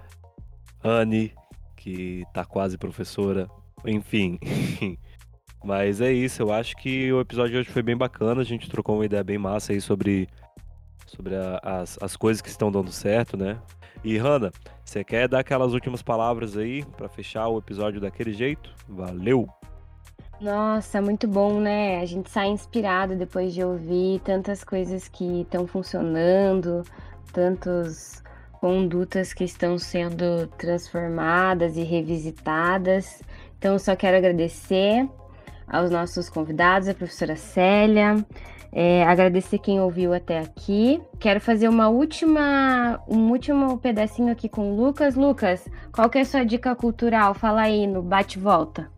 [0.84, 1.32] Anne,
[1.76, 3.48] que tá quase professora,
[3.86, 4.38] enfim.
[5.64, 8.68] Mas é isso, eu acho que o episódio de hoje foi bem bacana, a gente
[8.68, 10.28] trocou uma ideia bem massa aí sobre,
[11.06, 13.58] sobre a, as, as coisas que estão dando certo, né?
[14.04, 14.52] E Hanna,
[14.84, 18.72] você quer dar aquelas últimas palavras aí para fechar o episódio daquele jeito?
[18.88, 19.48] Valeu!
[20.40, 22.00] Nossa, muito bom, né?
[22.00, 26.84] A gente sai inspirado depois de ouvir tantas coisas que estão funcionando,
[27.32, 28.22] tantas
[28.60, 33.20] condutas que estão sendo transformadas e revisitadas.
[33.58, 35.08] Então, só quero agradecer
[35.68, 38.24] aos nossos convidados, a professora Célia.
[38.70, 41.00] É, agradecer quem ouviu até aqui.
[41.18, 45.14] Quero fazer uma última, um último pedacinho aqui com o Lucas.
[45.14, 47.32] Lucas, qual que é a sua dica cultural?
[47.34, 48.90] Fala aí no bate-volta.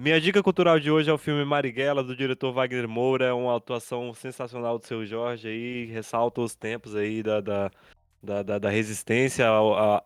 [0.00, 3.26] Minha dica cultural de hoje é o filme Marighella, do diretor Wagner Moura.
[3.26, 7.70] É uma atuação sensacional do seu Jorge aí, ressalta os tempos aí da, da
[8.22, 9.46] da, da, da resistência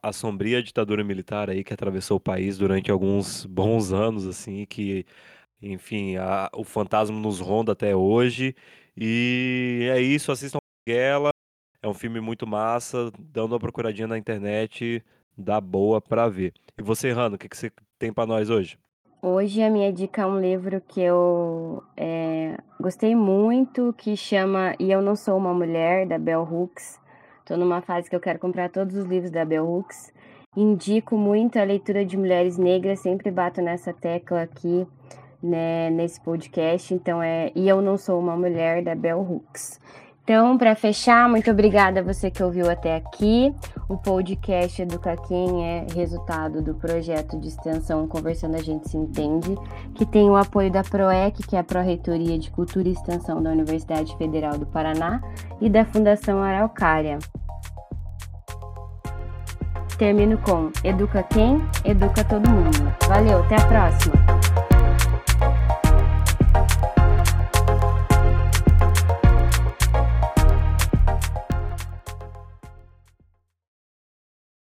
[0.02, 5.06] à, sombria ditadura militar aí que atravessou o país durante alguns bons anos, assim, que,
[5.60, 8.54] enfim, a, o fantasma nos ronda até hoje.
[8.96, 11.30] E é isso, assistam Guerra.
[11.82, 15.02] É um filme muito massa, dando uma procuradinha na internet,
[15.36, 16.52] dá boa pra ver.
[16.78, 18.78] E você, Rano, o que, que você tem para nós hoje?
[19.20, 24.90] Hoje a minha dica é um livro que eu é, gostei muito, que chama E
[24.90, 27.00] Eu Não Sou Uma Mulher, da Bell Hooks.
[27.52, 30.10] Estou numa fase que eu quero comprar todos os livros da Bell Hooks.
[30.56, 34.86] Indico muito a leitura de mulheres negras, sempre bato nessa tecla aqui
[35.42, 36.94] né, nesse podcast.
[36.94, 39.78] Então é E Eu Não Sou Uma Mulher, da Bell Hooks.
[40.24, 43.52] Então, para fechar, muito obrigada a você que ouviu até aqui.
[43.88, 49.56] O podcast Educa Quem é resultado do projeto de extensão Conversando a Gente Se Entende,
[49.96, 53.50] que tem o apoio da PROEC, que é a Pró-Reitoria de Cultura e Extensão da
[53.50, 55.20] Universidade Federal do Paraná,
[55.60, 57.18] e da Fundação Araucária.
[59.98, 61.60] Termino com Educa Quem?
[61.84, 62.94] Educa Todo Mundo.
[63.08, 64.41] Valeu, até a próxima!